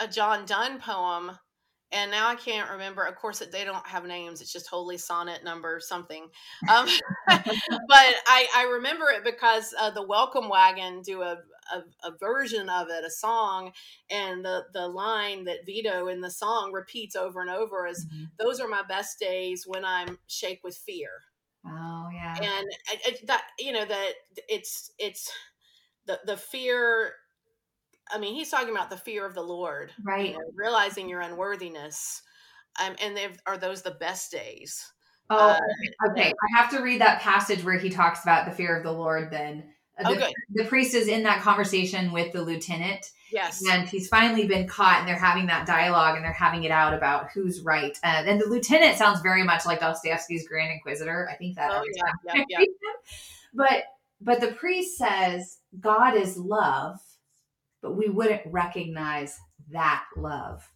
[0.00, 1.38] a John Donne poem
[1.92, 3.04] and now I can't remember.
[3.04, 6.26] Of course, they don't have names; it's just Holy Sonnet number something.
[6.68, 6.88] Um,
[7.28, 7.44] but
[7.88, 11.38] I, I remember it because uh, the Welcome Wagon do a,
[11.72, 13.72] a, a version of it, a song,
[14.10, 18.24] and the the line that Vito in the song repeats over and over is, mm-hmm.
[18.38, 21.10] "Those are my best days when I'm shake with fear."
[21.66, 22.66] Oh yeah, and
[23.06, 24.12] it, that you know that
[24.48, 25.30] it's it's
[26.06, 27.12] the the fear
[28.10, 30.28] I mean, he's talking about the fear of the Lord, right?
[30.28, 32.22] You know, realizing your unworthiness,
[32.80, 34.92] um, and are those the best days?
[35.28, 35.58] Oh, uh,
[36.10, 36.32] okay.
[36.32, 39.30] I have to read that passage where he talks about the fear of the Lord.
[39.30, 39.64] Then
[39.98, 40.32] the, oh, good.
[40.50, 43.10] the priest is in that conversation with the lieutenant.
[43.32, 46.70] Yes, and he's finally been caught, and they're having that dialogue, and they're having it
[46.70, 47.98] out about who's right.
[48.04, 51.28] Uh, and the lieutenant sounds very much like Dostoevsky's Grand Inquisitor.
[51.30, 51.70] I think that.
[51.72, 52.64] Oh yeah, yeah, yeah.
[53.54, 53.84] but
[54.20, 57.00] but the priest says God is love
[57.86, 59.38] but we wouldn't recognize
[59.70, 60.68] that love.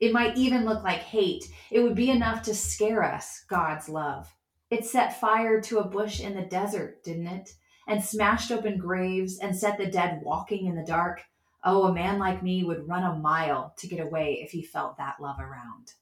[0.00, 1.48] It might even look like hate.
[1.70, 4.32] It would be enough to scare us, God's love.
[4.70, 7.50] It set fire to a bush in the desert, didn't it?
[7.88, 11.22] And smashed open graves and set the dead walking in the dark.
[11.64, 14.98] Oh, a man like me would run a mile to get away if he felt
[14.98, 15.94] that love around.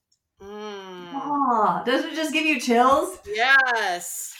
[0.42, 1.10] Mm.
[1.14, 3.18] Oh, does it just give you chills?
[3.26, 4.34] Yes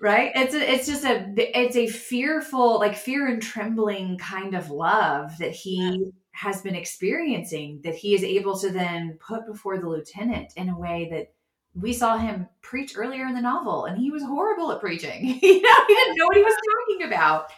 [0.00, 4.70] right it's a, it's just a it's a fearful like fear and trembling kind of
[4.70, 9.88] love that he has been experiencing that he is able to then put before the
[9.88, 11.32] lieutenant in a way that
[11.80, 15.62] we saw him preach earlier in the novel and he was horrible at preaching you
[15.62, 16.56] know he didn't know what he was
[16.88, 17.50] talking about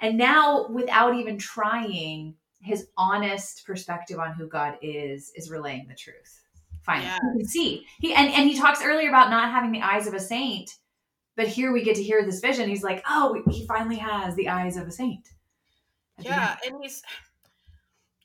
[0.00, 5.94] and now without even trying his honest perspective on who god is is relaying the
[5.94, 6.40] truth
[6.82, 7.18] finally yeah.
[7.32, 10.14] you can see he and, and he talks earlier about not having the eyes of
[10.14, 10.76] a saint
[11.38, 12.68] but here we get to hear this vision.
[12.68, 15.28] He's like, oh, he finally has the eyes of a saint.
[16.18, 17.00] Yeah, and he's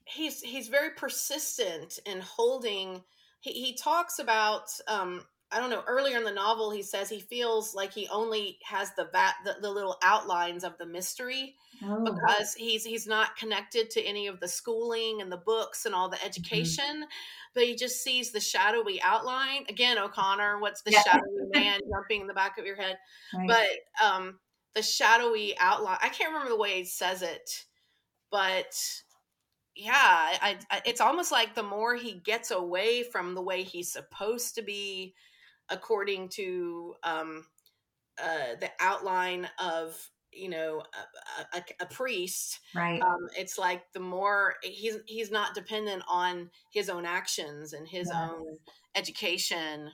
[0.06, 3.04] he's he's very persistent in holding.
[3.40, 5.24] He he talks about um,
[5.54, 5.84] I don't know.
[5.88, 9.58] Earlier in the novel, he says he feels like he only has the va- the,
[9.62, 12.04] the little outlines of the mystery oh.
[12.04, 16.10] because he's he's not connected to any of the schooling and the books and all
[16.10, 16.28] the mm-hmm.
[16.28, 16.86] education.
[16.86, 17.54] Mm-hmm.
[17.54, 19.66] But he just sees the shadowy outline.
[19.70, 21.04] Again, O'Connor, what's the yeah.
[21.04, 22.98] shadowy man jumping in the back of your head?
[23.36, 23.48] Right.
[23.48, 24.40] But um,
[24.74, 26.00] the shadowy outline.
[26.02, 27.66] I can't remember the way he says it,
[28.32, 28.76] but
[29.76, 33.92] yeah, I, I, it's almost like the more he gets away from the way he's
[33.92, 35.16] supposed to be
[35.74, 37.46] according to um,
[38.22, 39.98] uh, the outline of
[40.32, 40.82] you know
[41.54, 43.02] a, a, a priest right.
[43.02, 48.10] um, it's like the more he's he's not dependent on his own actions and his
[48.12, 48.18] yes.
[48.18, 48.58] own
[48.96, 49.92] education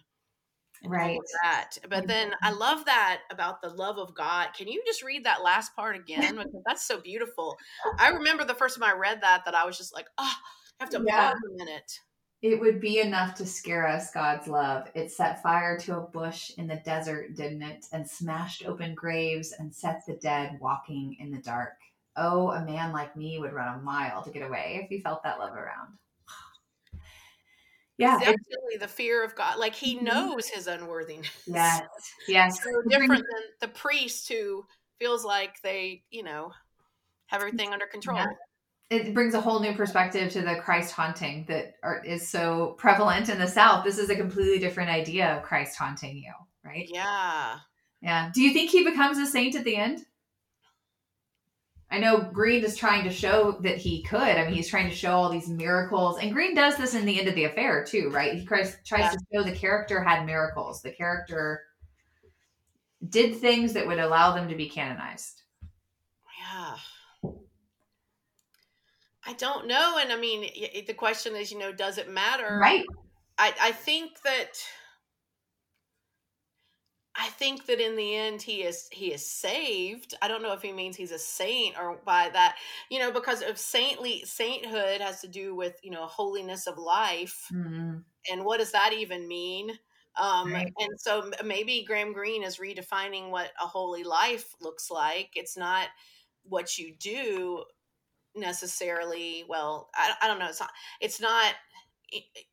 [0.85, 1.19] right.
[1.43, 1.71] that.
[1.89, 4.49] But then i love that about the love of god.
[4.57, 6.35] Can you just read that last part again?
[6.37, 7.57] Because that's so beautiful.
[7.97, 10.33] I remember the first time i read that that i was just like oh
[10.79, 11.31] i have to yeah.
[11.31, 11.99] pause a minute
[12.41, 14.87] it would be enough to scare us, God's love.
[14.95, 17.85] It set fire to a bush in the desert, didn't it?
[17.91, 21.73] And smashed open graves and set the dead walking in the dark.
[22.15, 25.21] Oh, a man like me would run a mile to get away if he felt
[25.23, 25.97] that love around.
[27.97, 28.17] Yeah.
[28.19, 29.59] It's actually the fear of God.
[29.59, 30.05] Like he mm-hmm.
[30.05, 31.29] knows his unworthiness.
[31.45, 31.83] Yes.
[32.29, 32.63] Yes.
[32.63, 34.65] So different than the priest who
[34.97, 36.53] feels like they, you know,
[37.27, 38.17] have everything under control.
[38.17, 38.27] Yeah
[38.89, 43.29] it brings a whole new perspective to the Christ haunting that are, is so prevalent
[43.29, 43.85] in the South.
[43.85, 46.33] This is a completely different idea of Christ haunting you,
[46.63, 46.87] right?
[46.89, 47.57] Yeah.
[48.01, 48.31] Yeah.
[48.33, 50.05] Do you think he becomes a saint at the end?
[51.91, 54.19] I know Greene is trying to show that he could.
[54.19, 57.19] I mean, he's trying to show all these miracles, and Greene does this in the
[57.19, 58.35] end of the affair too, right?
[58.35, 59.11] He tries, tries yeah.
[59.11, 60.83] to show the character had miracles.
[60.83, 61.63] The character
[63.07, 65.41] did things that would allow them to be canonized.
[66.39, 66.75] Yeah.
[69.29, 69.99] I don't know.
[70.01, 70.49] And I mean,
[70.87, 72.57] the question is, you know, does it matter?
[72.59, 72.83] Right.
[73.37, 74.57] I, I think that
[77.15, 80.15] I think that in the end he is he is saved.
[80.23, 82.55] I don't know if he means he's a saint or by that,
[82.89, 87.45] you know, because of saintly sainthood has to do with, you know, holiness of life.
[87.53, 87.97] Mm-hmm.
[88.31, 89.69] And what does that even mean?
[90.17, 90.73] Um, right.
[90.79, 95.29] and so maybe Graham Greene is redefining what a holy life looks like.
[95.35, 95.87] It's not
[96.45, 97.63] what you do
[98.35, 100.71] necessarily well I, I don't know it's not
[101.01, 101.53] it's not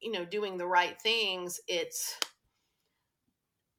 [0.00, 2.18] you know doing the right things it's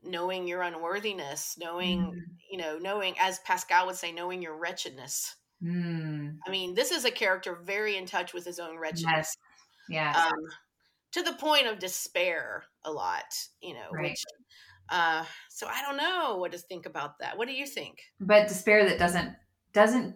[0.04, 2.22] knowing your unworthiness knowing mm.
[2.52, 6.36] you know knowing as pascal would say knowing your wretchedness mm.
[6.46, 9.36] i mean this is a character very in touch with his own wretchedness
[9.90, 10.18] yes, yes.
[10.18, 10.40] Um,
[11.14, 13.26] to the point of despair a lot,
[13.62, 14.12] you know, Right.
[14.12, 14.24] which
[14.90, 17.38] uh so I don't know what to think about that.
[17.38, 18.02] What do you think?
[18.20, 19.36] but despair that doesn't
[19.74, 20.16] doesn't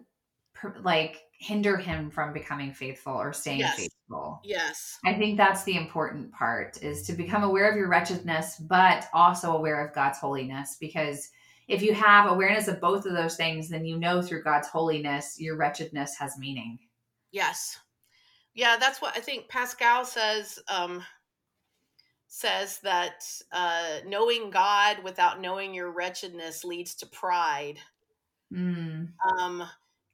[0.53, 3.75] per- like hinder him from becoming faithful or staying Yes.
[3.75, 4.99] faithful Yes.
[5.05, 9.53] i think that's the important part is to become aware of your wretchedness but also
[9.57, 11.29] aware of god's holiness because
[11.67, 15.39] if you have awareness of both of those things then you know through god's holiness
[15.39, 16.77] your wretchedness has meaning
[17.31, 17.79] Yes.
[18.53, 21.03] Yeah, that's what I think Pascal says um
[22.27, 27.79] says that uh knowing God without knowing your wretchedness leads to pride.
[28.53, 29.09] Mm.
[29.37, 29.63] Um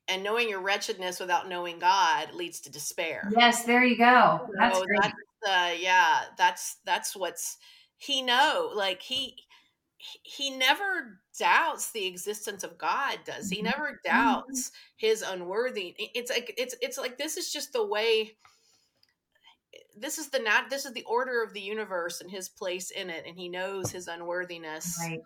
[0.08, 3.30] and knowing your wretchedness without knowing God leads to despair.
[3.38, 4.50] yes there you go.
[4.58, 5.14] That's So that's
[5.48, 7.58] uh yeah, that's that's what's
[7.98, 9.36] he know like he
[9.98, 13.60] he never doubts the existence of God does he?
[13.60, 13.64] Mhm.
[13.64, 18.38] never doubts his unworthy it's like it's it's like this is just the way
[19.98, 23.10] this is the nat this is the order of the universe and his place in
[23.10, 24.96] it and he knows his unworthiness.
[25.02, 25.20] Right.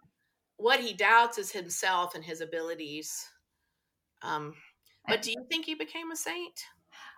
[0.57, 3.25] What he doubts is himself and his abilities.
[4.21, 4.53] Um
[5.07, 6.63] but do you think he became a saint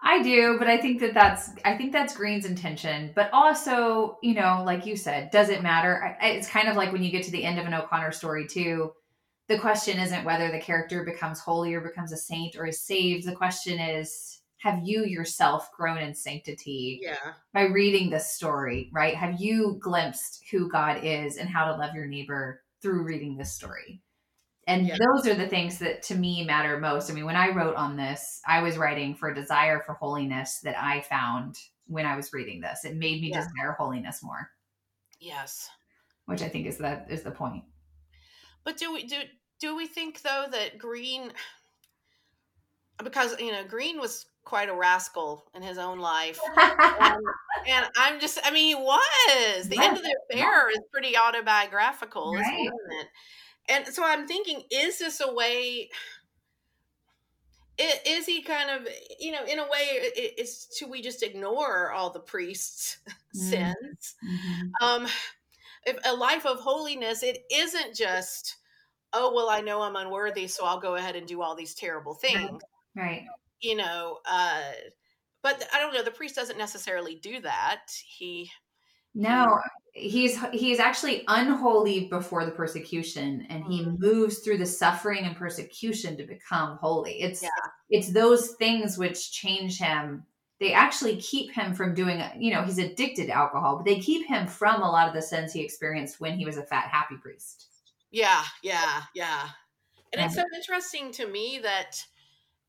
[0.05, 3.11] I do, but I think that that's I think that's Greene's intention.
[3.15, 6.17] But also, you know, like you said, does it matter?
[6.21, 8.45] I- It's kind of like when you get to the end of an O'Connor story
[8.47, 8.91] too.
[9.47, 13.25] The question isn't whether the character becomes holy or becomes a saint or is saved.
[13.25, 18.89] The question is, have you yourself grown in sanctity yeah by reading this story?
[18.93, 19.15] Right?
[19.15, 23.53] Have you glimpsed who God is and how to love your neighbor through reading this
[23.53, 24.01] story?
[24.67, 24.97] And Yeah.
[24.97, 27.09] those are the things that to me matter most.
[27.11, 30.59] I mean, when I wrote on this, I was writing for a desire for holiness
[30.63, 31.57] that I found
[31.87, 32.85] when I was reading this.
[32.85, 33.41] It made me Yeah.
[33.41, 34.51] desire holiness more,
[35.19, 35.69] yes
[36.25, 37.63] which I think is the is the point.
[38.63, 39.21] But do we do
[39.59, 41.33] do we think though that Greene
[43.03, 46.39] because you know Greene was quite a rascal in his own life.
[46.45, 47.15] Um, and,
[47.67, 49.69] and I'm just I mean he was.
[49.69, 52.41] The end of the affair is pretty autobiographical, Right.
[52.41, 53.07] isn't it?
[53.69, 55.89] And so I'm thinking, is this a way
[57.79, 58.87] is he kind of
[59.19, 62.99] you know in a way i- is should we just ignore all the priests
[63.35, 63.73] Mm.
[63.73, 64.77] sins Mhm.
[64.81, 65.07] um
[65.85, 68.57] if a life of holiness it isn't just
[69.13, 72.15] oh well i know i'm unworthy so i'll go ahead and do all these terrible
[72.15, 72.61] things
[72.95, 73.27] Right.
[73.61, 74.71] you know uh
[75.43, 78.51] but i don't know the priest doesn't necessarily do that he
[79.15, 79.59] No,
[79.93, 83.97] he's he's actually unholy before the persecution, and he Mhm.
[83.97, 87.21] moves through the suffering and persecution to become holy.
[87.21, 87.73] It's Yeah.
[87.89, 90.25] it's those things which change him.
[90.59, 92.21] They actually keep him from doing.
[92.37, 95.21] You know, he's addicted to alcohol, but they keep him from a lot of the
[95.21, 97.69] sins he experienced when he was a fat, happy priest.
[98.11, 99.49] yeah yeah yeah
[100.13, 102.05] and it's so interesting to me that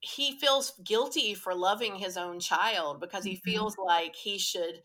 [0.01, 3.45] he feels guilty for loving his own child because he Mhm.
[3.45, 4.83] feels like he should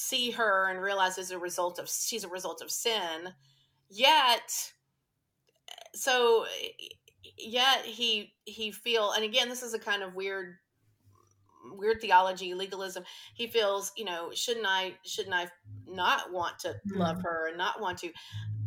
[0.00, 3.34] see her and realize as a result of she's a result of sin
[3.90, 4.72] yet
[5.92, 6.46] so
[7.36, 10.54] yet he he feel and again this is a kind of weird
[11.72, 13.02] weird theology legalism
[13.34, 15.48] he feels you know shouldn't i shouldn't i
[15.84, 17.22] not want to love Mhm.
[17.24, 18.12] her and not want to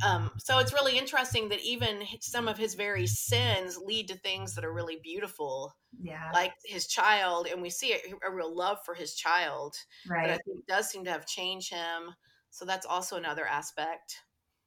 [0.05, 4.55] um so it's really interesting that even some of his very sins lead to things
[4.55, 8.79] that are really beautiful Yeah, like his child and we see a, a real love
[8.85, 9.75] for his child
[10.21, 10.41] that i right.
[10.45, 12.15] think does seem to have changed him
[12.51, 14.17] so that's also another aspect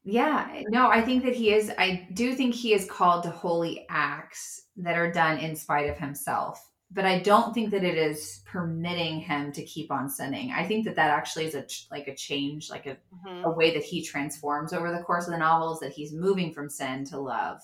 [0.05, 1.73] Yeah, no, I think that he is.
[1.79, 5.97] I do think he is called to holy acts that are done in spite of
[5.99, 6.71] himself.
[6.95, 10.53] But I don't think that it is permitting him to keep on sinning.
[10.53, 13.43] I think that that actually is a like a change, like a, Mhm.
[13.43, 15.81] a way that he transforms over the course of the novels.
[15.81, 17.61] That he's moving from sin to love,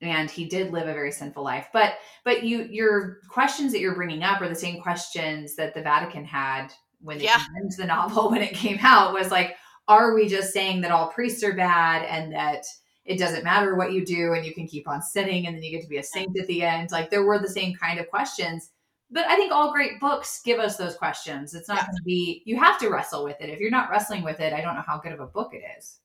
[0.00, 1.68] and he did live a very sinful life.
[1.72, 1.94] But
[2.24, 6.24] but you your questions that you're bringing up are the same questions that the Vatican
[6.24, 7.42] had when they Yeah.
[7.78, 9.12] the novel when it came out.
[9.14, 9.56] Was like
[9.88, 12.64] are we just saying that all priests are bad and that
[13.04, 15.70] it doesn't matter what you do and you can keep on sinning and then you
[15.70, 18.08] get to be a saint at the end like there were the same kind of
[18.10, 18.70] questions
[19.10, 21.86] but i think all great books give us those questions it's not Yeah.
[21.86, 24.52] going to be you have to wrestle with it if you're not wrestling with it
[24.52, 25.98] i don't know how good of a book it is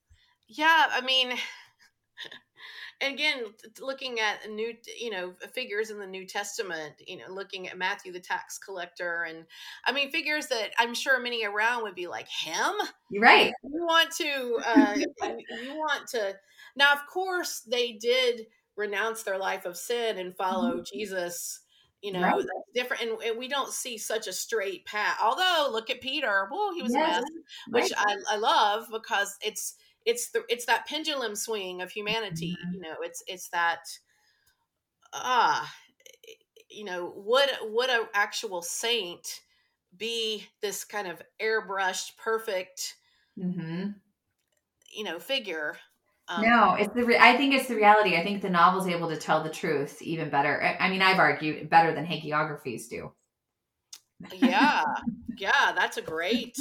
[0.47, 1.33] Yeah, I mean,
[3.01, 7.25] again, t- t- looking at new, you know, figures in the New Testament, you know,
[7.29, 9.45] looking at Matthew the tax collector, and
[9.85, 12.73] I mean, figures that I'm sure many around would be like him.
[13.11, 16.35] you're right You want to, uh, you want to.
[16.77, 18.47] Now, of course, they did
[18.77, 21.61] renounce their life of sin and follow Jesus.
[22.01, 22.37] You know, Right.
[22.37, 25.17] that's different, and, and we don't see such a straight path.
[25.21, 26.47] Although, look at Peter.
[26.51, 27.23] Well, he was a mess
[27.71, 27.97] which right.
[27.97, 29.75] I, I love because it's
[30.05, 32.71] it's the it's that pendulum swing of humanity Mhm.
[32.71, 33.81] you know it's it's that
[35.13, 35.73] ah
[36.69, 39.41] you know would would a actual saint
[39.97, 42.97] be this kind of airbrushed, perfect,
[43.39, 43.99] Mm-hmm.
[44.91, 45.77] you know, figure.
[46.29, 47.05] Um, no, it's the.
[47.05, 48.17] Re- I think it's the reality.
[48.17, 50.61] I think the novel's able to tell the truth even better.
[50.61, 53.13] I, I mean, I've argued better than hagiographies do.
[54.33, 54.83] yeah,
[55.37, 56.57] yeah, that's a great.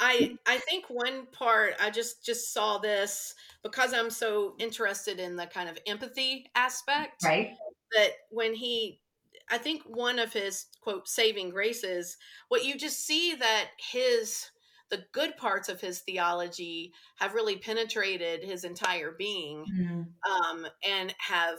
[0.00, 5.36] I I think one part I just just saw this because I'm so interested in
[5.36, 7.52] the kind of empathy aspect Right.
[7.92, 9.00] that when he
[9.48, 12.16] I think one of his quote saving graces
[12.48, 14.50] what you just see that his
[14.94, 20.14] the good parts of his theology have really penetrated his entire being Mhm.
[20.30, 21.58] um, and have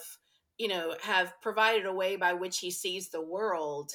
[0.58, 3.92] you know have provided a way by which he sees the world.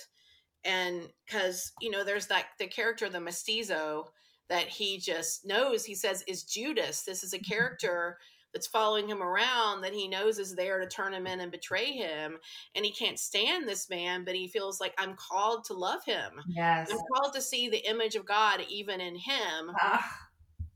[0.64, 4.06] And because you know there's that the character the mestizo
[4.48, 5.84] that he just knows.
[5.84, 7.02] He says is judas.
[7.04, 8.18] This is a character
[8.52, 11.92] that's following him around that he knows is there to turn him in and betray
[11.92, 12.38] him
[12.74, 16.32] and he can't stand this man but he feels like i'm called to love him
[16.48, 16.90] Yes.
[16.90, 20.18] i'm called to see the image of god even in him Ah,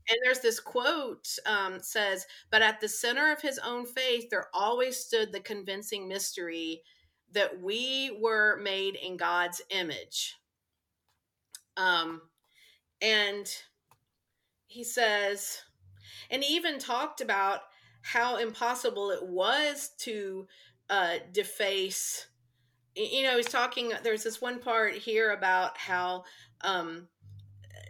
[0.07, 4.47] and there's this quote um, says, but at the center of his own faith, there
[4.53, 6.83] always stood the convincing mystery
[7.31, 10.35] that we were made in God's image.
[11.75, 12.21] Um,
[13.01, 13.47] and
[14.67, 15.61] he says,
[16.29, 17.61] and he even talked about
[18.01, 20.47] how impossible it was to
[20.89, 22.27] uh, deface.
[22.95, 23.91] You know, he's talking.
[24.03, 26.23] There's this one part here about how
[26.61, 27.07] um,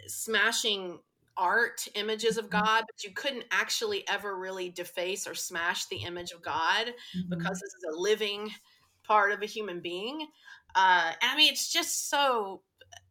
[0.07, 0.99] smashing
[1.37, 6.31] art images of God, but you couldn't actually ever really deface or smash the image
[6.31, 7.29] of God mhm.
[7.29, 8.51] because this is a living
[9.03, 10.27] part of a human being.
[10.75, 12.61] Uh, and I mean, it's just so.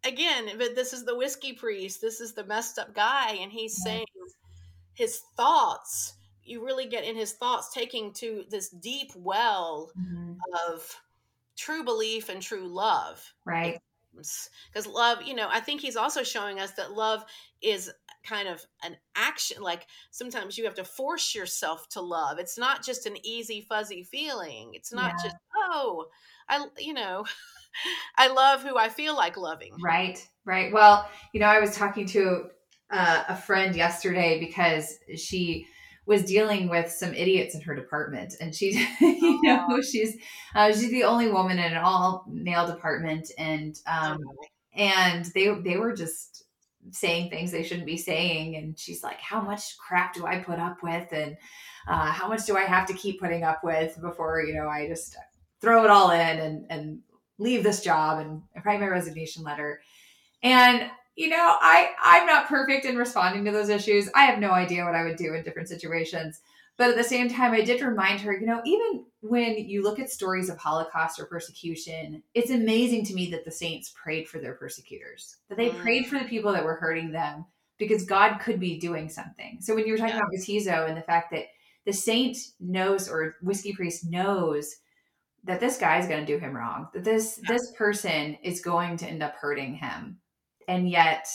[0.03, 2.01] Again, but this is the whiskey priest.
[2.01, 3.85] This is the messed up guy, and he's Yeah.
[3.85, 4.07] saying
[4.95, 6.15] his thoughts.
[6.43, 10.37] You really get in his thoughts, taking to this deep well Mhm.
[10.69, 11.01] of
[11.57, 13.81] true belief and true love Right.
[14.13, 17.25] because love you know i think he's also showing us that love
[17.63, 17.91] is
[18.25, 22.85] kind of an action like sometimes you have to force yourself to love it's not
[22.85, 25.23] just an easy fuzzy feeling it's not Yeah.
[25.23, 26.07] just oh
[26.49, 27.25] i you know
[28.17, 30.73] i love who i feel like loving Right, right.
[30.73, 32.51] Well, you know, I was talking to
[32.91, 35.67] uh, a friend yesterday because she
[36.07, 40.17] was dealing with some idiots in her department, and she you know, she's
[40.55, 44.19] uh, she's the only woman in an all male department, and um,
[44.75, 46.45] and they they were just
[46.91, 50.59] saying things they shouldn't be saying, and she's like, "How much crap do I put
[50.59, 51.37] up with, and
[51.89, 54.89] uh, how much do I have to keep putting up with before you know I
[54.89, 55.17] just
[55.61, 56.99] throw it all in and and
[57.39, 59.81] leave this job and write my resignation letter?"
[60.43, 64.09] And you know, I I'm not perfect in responding to those issues.
[64.15, 66.41] I have no idea what I would do in different situations.
[66.77, 70.01] But at the same time, I did remind her, you know, even when you look
[70.01, 74.41] at stories of Holocaust or persecution, it's amazing to me that the saints prayed for
[74.41, 75.81] their persecutors, that they Mm.
[75.81, 77.45] prayed for the people that were hurting them
[77.79, 79.59] because God could be doing something.
[79.61, 80.21] So when you were talking Yeah.
[80.23, 81.47] about Batizo and the fact that
[81.85, 84.75] the saint knows or whiskey priest knows
[85.45, 88.97] that this guy is going to do him wrong, that this this person is going
[88.97, 90.19] to end up hurting him,
[90.69, 91.27] and yet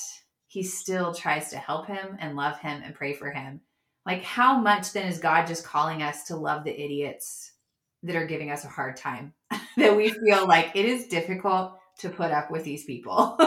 [0.47, 3.61] he still tries to help him and love him and pray for him.
[4.05, 7.51] Like, how much then is God just calling us to love the idiots
[8.03, 9.33] that are giving us a hard time?
[9.77, 13.35] that we feel like it is difficult to put up with these people.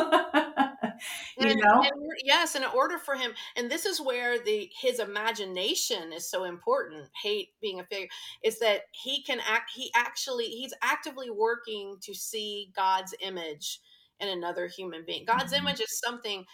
[1.38, 1.82] you And- know?
[1.82, 6.44] and yes in order for him and this is where the his imagination is so
[6.44, 8.06] important hate being a figure
[8.44, 13.80] is that he can act he actually he's actively working to see god's image
[14.22, 15.58] in another human being god's Mhm.
[15.58, 16.46] image is something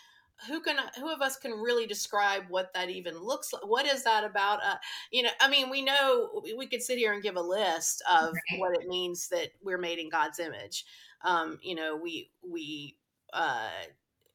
[0.46, 4.04] who can who of us can really describe what that even looks like what is
[4.04, 4.76] that about uh,
[5.10, 8.44] you know i mean we know we- could sit here and give a list of
[8.50, 8.60] Right.
[8.60, 10.84] what it means that we're made in god's image
[11.24, 12.98] um you know we we
[13.32, 13.70] uh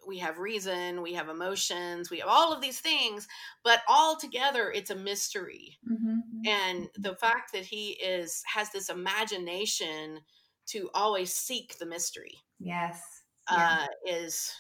[0.07, 3.27] we have reason, we have emotions, we have all of these things,
[3.63, 5.79] but all together it's a mystery.
[5.84, 6.43] Mhm.
[6.45, 10.21] And the fact that he is has this imagination
[10.67, 13.12] to always seek the mystery Yes.
[13.51, 13.85] Yeah.
[13.85, 14.53] uh, is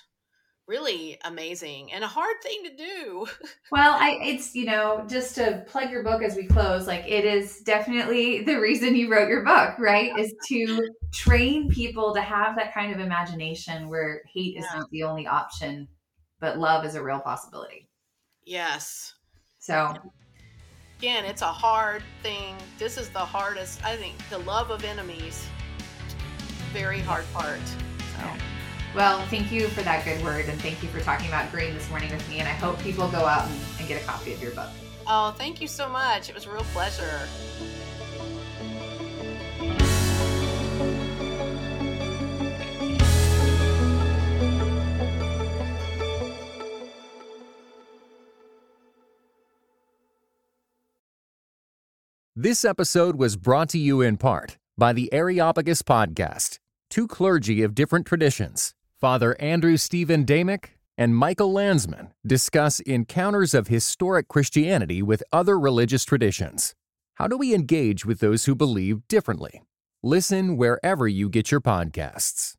[0.67, 3.27] really amazing and a hard thing to do.
[3.71, 7.25] Well, I it's you know just to plug your book as we close, like it
[7.25, 10.17] is definitely the reason you wrote your book, right?
[10.19, 15.01] Is to train people to have that kind of imagination where hate is not the
[15.01, 15.87] only option,
[16.39, 17.89] but love is a real possibility.
[18.45, 19.15] yes.
[19.57, 19.95] So
[20.99, 22.55] Again, it's a hard thing.
[22.77, 25.45] This is the hardest, I think, the love of enemies.
[26.71, 27.59] Very hard part.
[28.15, 28.52] So.
[28.95, 31.89] Well, thank you for that good word and thank you for talking about greene this
[31.89, 32.39] morning with me.
[32.39, 34.69] And I hope people go out and, and get a copy of your book.
[35.07, 36.29] Oh, thank you so much.
[36.29, 37.27] It was a real pleasure.
[52.35, 57.73] This episode was brought to you in part by the Areopagus Podcast, two clergy of
[57.73, 58.73] different traditions
[59.03, 66.05] Father Andrew Stephen Damick and Michael Landsman, discuss encounters of historic Christianity with other religious
[66.05, 66.73] traditions.
[67.15, 69.63] How do we engage with those who believe differently?
[70.03, 72.53] Listen wherever you get your podcasts.